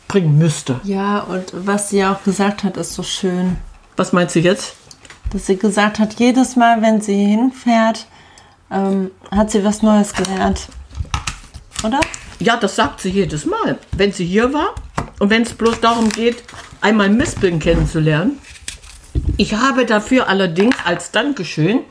bringen 0.07 0.38
müsste. 0.38 0.79
Ja, 0.84 1.19
und 1.21 1.53
was 1.53 1.89
sie 1.89 2.03
auch 2.03 2.23
gesagt 2.23 2.63
hat, 2.63 2.77
ist 2.77 2.93
so 2.93 3.03
schön. 3.03 3.57
Was 3.95 4.13
meinst 4.13 4.36
du 4.36 4.39
jetzt? 4.39 4.75
Dass 5.31 5.45
sie 5.45 5.57
gesagt 5.57 5.99
hat, 5.99 6.19
jedes 6.19 6.55
Mal, 6.55 6.81
wenn 6.81 7.01
sie 7.01 7.15
hinfährt, 7.15 8.07
ähm, 8.69 9.12
hat 9.31 9.51
sie 9.51 9.63
was 9.63 9.81
Neues 9.81 10.13
gelernt. 10.13 10.67
Oder? 11.84 11.99
Ja, 12.39 12.57
das 12.57 12.75
sagt 12.75 13.01
sie 13.01 13.10
jedes 13.10 13.45
Mal, 13.45 13.77
wenn 13.93 14.12
sie 14.12 14.25
hier 14.25 14.53
war 14.53 14.75
und 15.19 15.29
wenn 15.29 15.43
es 15.43 15.53
bloß 15.53 15.79
darum 15.79 16.10
geht, 16.10 16.43
einmal 16.81 17.10
Mispeln 17.10 17.60
kennenzulernen. 17.60 18.39
Ich 19.38 19.54
habe 19.54 19.86
dafür 19.86 20.28
allerdings 20.30 20.76
als 20.86 21.12
Dankeschön 21.12 21.82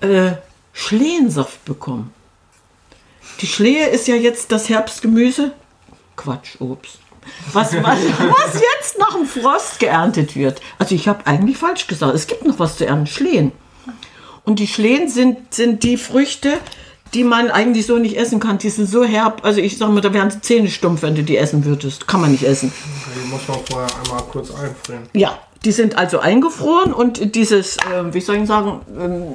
äh, 0.00 0.32
Schlehensaft 0.72 1.64
bekommen. 1.64 2.12
Die 3.40 3.46
Schlehe 3.46 3.88
ist 3.88 4.06
ja 4.06 4.14
jetzt 4.14 4.52
das 4.52 4.68
Herbstgemüse. 4.68 5.52
Quatsch, 6.16 6.60
Obst. 6.60 6.98
Was, 7.52 7.72
was, 7.82 7.98
was 7.98 8.54
jetzt 8.54 8.98
nach 8.98 9.14
dem 9.14 9.26
Frost 9.26 9.78
geerntet 9.78 10.36
wird. 10.36 10.60
Also 10.78 10.94
ich 10.94 11.08
habe 11.08 11.26
eigentlich 11.26 11.56
falsch 11.56 11.86
gesagt. 11.86 12.14
Es 12.14 12.26
gibt 12.26 12.44
noch 12.44 12.58
was 12.58 12.76
zu 12.76 12.86
ernten. 12.86 13.06
Schlehen. 13.06 13.52
Und 14.44 14.58
die 14.58 14.66
Schlehen 14.66 15.08
sind, 15.08 15.54
sind 15.54 15.82
die 15.82 15.96
Früchte, 15.96 16.58
die 17.14 17.24
man 17.24 17.50
eigentlich 17.50 17.86
so 17.86 17.98
nicht 17.98 18.16
essen 18.16 18.40
kann. 18.40 18.58
Die 18.58 18.68
sind 18.68 18.86
so 18.86 19.04
herb. 19.04 19.44
Also 19.44 19.60
ich 19.60 19.78
sag 19.78 19.90
mal, 19.90 20.00
da 20.00 20.12
wären 20.12 20.42
Zähne 20.42 20.68
stumpf, 20.70 21.02
wenn 21.02 21.14
du 21.14 21.22
die 21.22 21.38
essen 21.38 21.64
würdest. 21.64 22.06
Kann 22.06 22.20
man 22.20 22.32
nicht 22.32 22.44
essen. 22.44 22.72
Die 23.14 23.28
muss 23.28 23.48
man 23.48 23.58
vorher 23.70 23.88
einmal 24.04 24.22
kurz 24.24 24.50
einfrieren. 24.50 25.08
Ja, 25.14 25.38
die 25.64 25.72
sind 25.72 25.96
also 25.96 26.18
eingefroren 26.18 26.92
und 26.92 27.34
dieses, 27.34 27.76
äh, 27.78 28.12
wie 28.12 28.20
soll 28.20 28.36
ich 28.36 28.46
sagen, 28.46 28.80
ähm, 28.98 29.34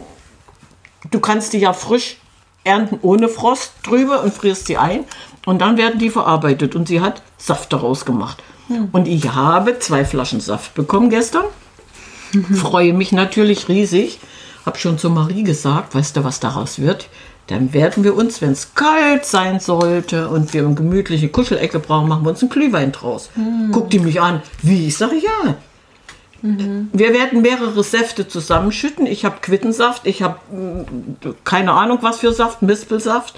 du 1.11 1.19
kannst 1.19 1.53
die 1.53 1.59
ja 1.59 1.73
frisch 1.73 2.17
ernten 2.63 2.99
ohne 3.01 3.29
Frost 3.29 3.73
drüber 3.83 4.23
und 4.23 4.33
frierst 4.33 4.67
sie 4.67 4.77
ein 4.77 5.05
und 5.45 5.59
dann 5.59 5.77
werden 5.77 5.99
die 5.99 6.09
verarbeitet 6.09 6.75
und 6.75 6.87
sie 6.87 7.01
hat 7.01 7.21
Saft 7.37 7.73
daraus 7.73 8.05
gemacht. 8.05 8.43
Und 8.91 9.07
ich 9.07 9.33
habe 9.33 9.79
zwei 9.79 10.05
Flaschen 10.05 10.41
Saft 10.41 10.75
bekommen 10.75 11.09
gestern. 11.09 11.45
Freue 12.53 12.93
mich 12.93 13.11
natürlich 13.11 13.67
riesig. 13.67 14.19
Hab 14.65 14.77
schon 14.77 14.99
zu 14.99 15.09
Marie 15.09 15.43
gesagt, 15.43 15.95
weißt 15.95 16.17
du, 16.17 16.23
was 16.23 16.39
daraus 16.39 16.77
wird? 16.77 17.09
Dann 17.47 17.73
werden 17.73 18.03
wir 18.03 18.15
uns, 18.15 18.41
wenn 18.41 18.51
es 18.51 18.75
kalt 18.75 19.25
sein 19.25 19.59
sollte 19.59 20.27
und 20.27 20.53
wir 20.53 20.63
eine 20.63 20.75
gemütliche 20.75 21.29
Kuschelecke 21.29 21.79
brauchen, 21.79 22.07
machen 22.07 22.23
wir 22.23 22.29
uns 22.29 22.41
einen 22.41 22.51
Glühwein 22.51 22.91
draus. 22.91 23.31
Guckt 23.71 23.91
die 23.91 23.99
mich 23.99 24.21
an. 24.21 24.43
Wie? 24.61 24.87
Ich 24.87 24.97
sage 24.97 25.15
ja. 25.15 25.55
Wir 26.41 27.13
werden 27.13 27.41
mehrere 27.41 27.84
Säfte 27.84 28.28
zusammenschütten. 28.28 29.06
Ich 29.06 29.25
habe 29.25 29.38
Quittensaft, 29.41 30.08
ich 30.08 30.21
habe 30.21 30.39
mm, 30.52 31.36
keine 31.43 31.73
Ahnung 31.73 31.99
was 32.02 32.19
für 32.19 32.34
Saft, 32.34 32.62
Mispelsaft. 32.62 33.36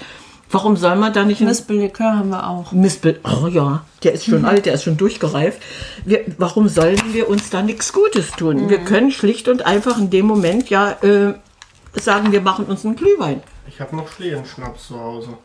Warum 0.50 0.76
soll 0.76 0.96
man 0.96 1.14
da 1.14 1.24
nicht 1.24 1.40
Mispellikör 1.40 2.18
haben 2.18 2.28
wir 2.28 2.46
auch. 2.46 2.72
Mispel? 2.72 3.18
Oh 3.24 3.46
ja, 3.46 3.86
der 4.02 4.12
ist 4.12 4.26
schon 4.26 4.44
alt, 4.44 4.66
der 4.66 4.74
ist 4.74 4.82
schon 4.84 4.98
durchgereift. 4.98 5.62
Wir, 6.04 6.26
warum 6.36 6.68
sollen 6.68 7.00
wir 7.12 7.30
uns 7.30 7.48
da 7.48 7.62
nichts 7.62 7.92
Gutes 7.94 8.32
tun? 8.32 8.68
Wir 8.68 8.78
können 8.78 9.10
schlicht 9.10 9.48
und 9.48 9.64
einfach 9.64 9.98
in 9.98 10.10
dem 10.10 10.26
Moment 10.26 10.68
ja 10.68 10.92
äh, 11.02 11.32
sagen, 11.94 12.32
wir 12.32 12.42
machen 12.42 12.66
uns 12.66 12.84
einen 12.84 12.96
Glühwein. 12.96 13.42
Ich 13.66 13.80
habe 13.80 13.96
noch 13.96 14.08
Schlehenschnaps 14.08 14.88
zu 14.88 15.00
Hause 15.00 15.38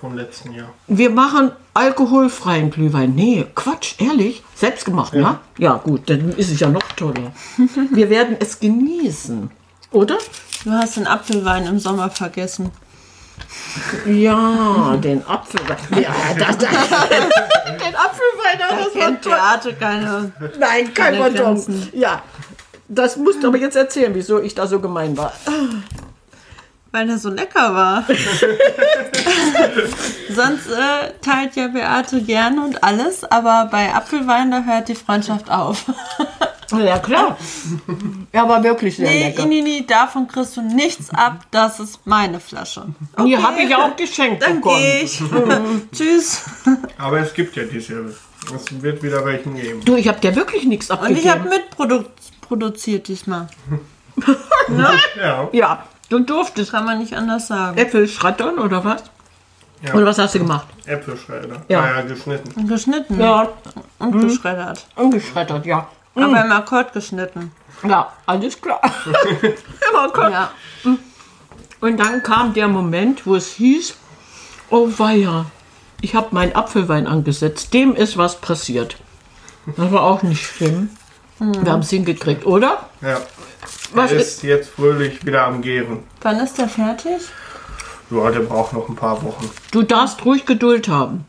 vom 0.00 0.16
letzten 0.16 0.52
Jahr. 0.52 0.70
Wir 0.86 1.10
machen 1.10 1.52
alkoholfreien 1.74 2.70
Glühwein. 2.70 3.14
Nee, 3.14 3.46
Quatsch, 3.54 3.94
ehrlich? 3.98 4.42
Selbstgemacht, 4.54 5.12
ja? 5.14 5.20
Ja. 5.20 5.40
Ja, 5.58 5.74
gut, 5.74 6.08
dann 6.08 6.30
ist 6.30 6.50
es 6.50 6.58
ja 6.58 6.68
noch 6.68 6.82
toller. 6.96 7.32
Wir 7.92 8.08
werden 8.08 8.36
es 8.40 8.58
genießen, 8.58 9.50
oder? 9.92 10.18
Du 10.64 10.70
hast 10.70 10.96
den 10.96 11.06
Apfelwein 11.06 11.66
im 11.66 11.78
Sommer 11.78 12.10
vergessen. 12.10 12.70
Ja, 14.06 14.96
den 14.96 15.26
Apfelwein. 15.26 15.76
Ja, 16.02 16.14
das, 16.38 16.58
das, 16.58 16.68
den 16.68 17.94
Apfelwein, 17.94 18.62
aber 18.68 18.84
das 18.84 18.94
war 18.94 19.02
Kennt 19.02 19.22
toll. 19.22 19.32
Theater 19.32 19.72
keine. 19.74 20.32
Nein, 20.58 20.94
kein 20.94 21.18
Pardon. 21.18 21.90
Ja, 21.92 22.22
das 22.88 23.16
musst 23.16 23.42
du 23.42 23.48
aber 23.48 23.58
jetzt 23.58 23.76
erzählen, 23.76 24.14
wieso 24.14 24.40
ich 24.40 24.54
da 24.54 24.66
so 24.66 24.80
gemein 24.80 25.16
war. 25.16 25.32
Weil 26.92 27.06
der 27.06 27.18
so 27.18 27.30
lecker 27.30 27.74
war. 27.74 28.04
Sonst 30.34 30.66
äh, 30.68 31.12
teilt 31.22 31.56
ja 31.56 31.68
Beate 31.68 32.20
gerne 32.22 32.62
und 32.64 32.82
alles, 32.84 33.24
aber 33.24 33.68
bei 33.70 33.94
Apfelwein, 33.94 34.50
da 34.50 34.62
hört 34.62 34.88
die 34.88 34.94
Freundschaft 34.94 35.50
auf. 35.50 35.84
Ja, 36.72 37.00
klar. 37.00 37.36
Er 38.30 38.48
war 38.48 38.62
wirklich 38.62 38.94
sehr 38.94 39.08
Nee, 39.10 39.24
lecker. 39.24 39.44
nee, 39.44 39.60
nee, 39.60 39.84
davon 39.84 40.28
kriegst 40.28 40.56
du 40.56 40.62
nichts 40.62 41.10
ab, 41.10 41.40
das 41.50 41.80
ist 41.80 41.98
meine 42.06 42.38
Flasche. 42.38 42.84
Die 43.26 43.36
habe 43.36 43.60
ich 43.62 43.74
auch 43.74 43.96
geschenkt 43.96 44.44
Dann 44.44 44.60
bekommen. 44.60 44.76
gehe 44.78 45.00
ich. 45.00 45.20
Tschüss. 45.92 46.44
Aber 46.96 47.18
es 47.18 47.34
gibt 47.34 47.56
ja 47.56 47.64
dieselbe. 47.64 48.14
Es 48.54 48.82
wird 48.82 49.02
wieder 49.02 49.24
welchen 49.24 49.56
geben. 49.56 49.84
Du, 49.84 49.96
ich 49.96 50.06
habe 50.06 50.20
dir 50.20 50.36
wirklich 50.36 50.64
nichts 50.64 50.90
Und 50.90 50.98
abgegeben. 51.00 51.26
ich 51.26 51.28
habe 51.28 51.48
mitproduziert 51.48 53.08
diesmal. 53.08 53.48
Ja. 55.18 55.48
ja, 55.52 55.84
du 56.10 56.18
durftest 56.20 56.72
Kann 56.72 56.84
man 56.84 56.98
nicht 56.98 57.14
anders 57.14 57.46
sagen. 57.46 57.78
Äpfel 57.78 58.06
schreddern 58.06 58.58
oder 58.58 58.84
was? 58.84 59.04
Ja. 59.82 59.94
Oder 59.94 60.06
was 60.06 60.18
hast 60.18 60.34
du 60.34 60.40
gemacht? 60.40 60.66
Äpfelschredder. 60.84 61.62
Ja. 61.68 61.80
Ah 61.80 61.96
ja, 61.96 62.02
geschnitten. 62.02 62.50
Und 62.60 62.68
geschnitten 62.68 63.18
Ja, 63.18 63.48
und 63.98 64.20
geschreddert. 64.20 64.86
ungeschreddert, 64.96 65.64
ja. 65.64 65.88
Aber 66.14 66.44
im 66.44 66.52
Akkord 66.52 66.92
geschnitten. 66.92 67.50
Ja, 67.88 68.12
alles 68.26 68.60
klar. 68.60 68.80
Immer 69.90 70.08
Gott. 70.12 70.30
Ja. 70.32 70.50
Und 71.80 71.96
dann 71.98 72.22
kam 72.22 72.52
der 72.52 72.68
Moment, 72.68 73.26
wo 73.26 73.36
es 73.36 73.52
hieß, 73.52 73.94
oh 74.68 74.88
weia, 74.98 75.46
ich 76.02 76.14
habe 76.14 76.28
meinen 76.32 76.54
Apfelwein 76.54 77.06
angesetzt, 77.06 77.72
dem 77.72 77.94
ist 77.94 78.18
was 78.18 78.36
passiert. 78.38 78.96
Das 79.76 79.90
war 79.92 80.02
auch 80.02 80.22
nicht 80.22 80.44
schlimm. 80.44 80.90
Wir 81.40 81.72
haben 81.72 81.80
es 81.80 81.90
hingekriegt, 81.90 82.44
oder? 82.44 82.84
Ja. 83.00 83.20
Was 83.94 84.12
er 84.12 84.18
ist, 84.18 84.42
jetzt 84.42 84.70
fröhlich 84.70 85.24
wieder 85.24 85.46
am 85.46 85.62
Gären. 85.62 86.00
Wann 86.20 86.38
ist 86.38 86.58
der 86.58 86.68
fertig? 86.68 87.22
Ja, 88.10 88.30
der 88.30 88.40
braucht 88.40 88.74
noch 88.74 88.88
ein 88.88 88.96
paar 88.96 89.22
Wochen. 89.22 89.50
du 89.70 89.82
darfst 89.82 90.24
ruhig 90.24 90.44
Geduld 90.44 90.88
haben. 90.88 91.24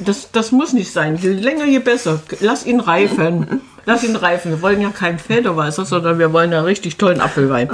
Das, 0.00 0.30
das 0.30 0.52
muss 0.52 0.72
nicht 0.72 0.92
sein. 0.92 1.16
Je 1.16 1.32
länger, 1.32 1.66
je 1.66 1.80
besser. 1.80 2.20
Lass 2.40 2.64
ihn 2.64 2.80
reifen. 2.80 3.60
Lass 3.84 4.04
ihn 4.04 4.16
reifen. 4.16 4.52
Wir 4.52 4.62
wollen 4.62 4.80
ja 4.80 4.90
keinen 4.90 5.18
Federweißer, 5.18 5.84
sondern 5.84 6.18
wir 6.18 6.32
wollen 6.32 6.52
ja 6.52 6.62
richtig 6.62 6.96
tollen 6.98 7.20
Apfelwein. 7.20 7.70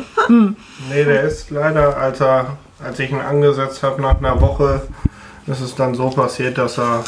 Nee, 0.89 1.05
der 1.05 1.23
ist 1.23 1.51
leider, 1.51 1.97
als, 1.97 2.21
er, 2.21 2.57
als 2.83 2.99
ich 2.99 3.11
ihn 3.11 3.21
angesetzt 3.21 3.83
habe, 3.83 4.01
nach 4.01 4.19
einer 4.19 4.41
Woche, 4.41 4.83
ist 5.47 5.61
es 5.61 5.75
dann 5.75 5.95
so 5.95 6.09
passiert, 6.09 6.57
dass 6.57 6.79
er 6.79 7.05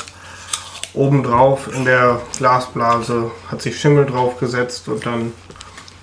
obendrauf 0.96 1.68
in 1.74 1.84
der 1.84 2.20
Glasblase 2.38 3.30
hat 3.50 3.62
sich 3.62 3.78
Schimmel 3.78 4.06
drauf 4.06 4.38
gesetzt 4.38 4.88
und 4.88 5.06
dann 5.06 5.32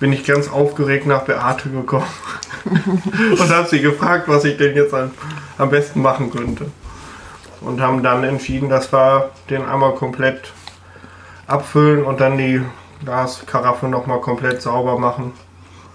bin 0.00 0.12
ich 0.12 0.24
ganz 0.24 0.48
aufgeregt 0.48 1.06
nach 1.06 1.22
Beate 1.22 1.68
gekommen 1.68 2.06
und 2.64 3.50
habe 3.50 3.68
sie 3.68 3.80
gefragt, 3.80 4.28
was 4.28 4.44
ich 4.44 4.56
denn 4.56 4.74
jetzt 4.74 4.94
am, 4.94 5.10
am 5.58 5.70
besten 5.70 6.02
machen 6.02 6.30
könnte. 6.30 6.66
Und 7.60 7.80
haben 7.80 8.02
dann 8.02 8.24
entschieden, 8.24 8.68
dass 8.68 8.92
wir 8.92 9.30
den 9.48 9.64
einmal 9.64 9.94
komplett 9.94 10.52
abfüllen 11.46 12.04
und 12.04 12.20
dann 12.20 12.36
die 12.36 12.60
Glaskaraffe 13.04 13.88
nochmal 13.88 14.20
komplett 14.20 14.60
sauber 14.60 14.98
machen. 14.98 15.32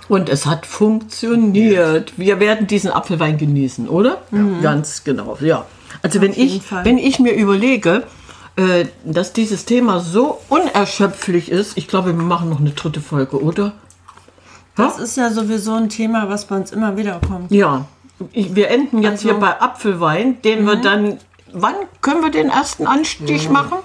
Und 0.08 0.30
es 0.30 0.48
hat 0.48 0.66
funktioniert. 0.66 2.14
Wir 2.18 2.40
werden 2.40 2.66
diesen 2.66 2.90
Apfelwein 2.90 3.38
genießen, 3.38 3.88
oder? 3.88 4.24
Ganz 4.64 5.04
genau, 5.04 5.38
ja. 5.40 5.66
Also 6.02 6.22
wenn 6.22 6.32
ich, 6.32 6.64
Fall. 6.64 6.84
wenn 6.86 6.98
ich 6.98 7.20
mir 7.20 7.34
überlege, 7.34 8.04
äh, 8.60 8.88
dass 9.06 9.34
dieses 9.34 9.66
Thema 9.66 10.00
so 10.00 10.40
unerschöpflich 10.50 11.50
ist, 11.50 11.78
ich 11.78 11.88
glaube, 11.88 12.08
wir 12.18 12.24
machen 12.24 12.50
noch 12.50 12.60
eine 12.60 12.72
dritte 12.72 13.02
Folge, 13.02 13.42
oder? 13.42 13.72
Das 14.76 14.98
ist 15.00 15.18
ja 15.18 15.30
sowieso 15.32 15.74
ein 15.74 15.90
Thema, 15.90 16.30
was 16.30 16.46
bei 16.46 16.56
uns 16.56 16.72
immer 16.72 16.96
wieder 16.98 17.20
kommt. 17.26 17.52
Ja. 17.52 17.86
Ich, 18.32 18.56
wir 18.56 18.70
enden 18.70 19.02
jetzt 19.02 19.24
Also- 19.26 19.30
hier 19.30 19.40
bei 19.40 19.62
Apfelwein, 19.62 20.42
den 20.42 20.66
wir 20.66 20.76
dann. 20.76 21.20
Wann 21.52 21.76
können 22.02 22.22
wir 22.22 22.30
den 22.32 22.50
ersten 22.50 22.86
Anstich 22.86 23.50
machen? 23.50 23.80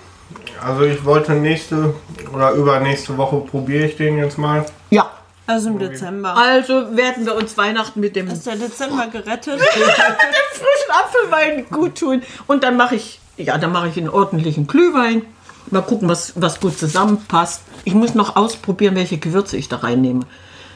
Also 0.63 0.83
ich 0.83 1.05
wollte 1.05 1.33
nächste 1.33 1.95
oder 2.33 2.53
übernächste 2.53 3.17
Woche 3.17 3.39
probiere 3.39 3.87
ich 3.87 3.97
den 3.97 4.19
jetzt 4.19 4.37
mal. 4.39 4.67
Ja. 4.91 5.11
Also 5.47 5.69
im 5.71 5.79
Dezember. 5.79 6.37
Also 6.37 6.97
werden 6.97 7.27
wir 7.27 7.35
uns 7.35 7.57
Weihnachten 7.59 8.01
mit 8.01 8.17
dem 8.17 8.29
Ist 8.29 8.47
der 8.47 8.57
Dezember 8.57 9.07
gerettet? 9.09 9.61
frischen 10.53 10.91
Apfelwein 10.91 11.67
gut 11.71 11.99
tun. 11.99 12.23
Und 12.47 12.65
dann 12.65 12.77
mache 12.77 12.97
ich, 12.97 13.21
ja, 13.37 13.59
dann 13.59 13.73
mache 13.73 13.89
ich 13.89 13.97
einen 13.97 14.09
ordentlichen 14.09 14.67
Glühwein. 14.67 15.23
Mal 15.71 15.83
gucken, 15.83 16.09
was, 16.09 16.35
was 16.37 16.61
gut 16.61 16.79
zusammenpasst. 16.79 17.63
Ich 17.85 17.95
muss 17.95 18.15
noch 18.15 18.37
ausprobieren, 18.37 18.95
welche 18.97 19.19
Gewürze 19.19 19.57
ich 19.57 19.69
da 19.69 19.77
reinnehme. 19.77 20.25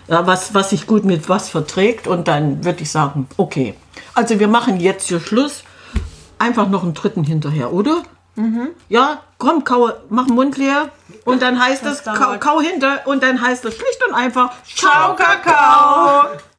Ja, 0.09 0.27
was, 0.27 0.55
was 0.55 0.71
sich 0.71 0.87
gut 0.87 1.05
mit 1.05 1.29
was 1.29 1.51
verträgt. 1.51 2.07
Und 2.07 2.29
dann 2.29 2.65
würde 2.65 2.83
ich 2.83 2.91
sagen, 2.91 3.29
okay. 3.37 3.75
Also 4.15 4.41
wir 4.41 4.49
machen 4.49 4.81
jetzt 4.81 5.09
hier 5.09 5.21
Schluss. 5.21 5.65
Einfach 6.39 6.69
noch 6.69 6.85
einen 6.85 6.95
dritten 6.95 7.25
hinterher, 7.25 7.73
oder? 7.73 8.03
Ja, 8.89 9.23
komm, 9.39 9.65
kau, 9.65 9.91
mach 10.09 10.27
den 10.27 10.37
Mund 10.37 10.57
leer. 10.57 10.91
Und 11.25 11.43
dann 11.43 11.61
heißt 11.61 11.85
Das 11.85 11.99
es, 11.99 12.05
kau, 12.05 12.39
kau 12.39 12.61
hinter. 12.61 13.07
Und 13.07 13.23
dann 13.23 13.41
heißt 13.43 13.65
es 13.65 13.75
schlicht 13.75 13.99
und 14.09 14.15
einfach, 14.15 14.53
ciao, 14.65 15.17
Kakao. 15.17 16.39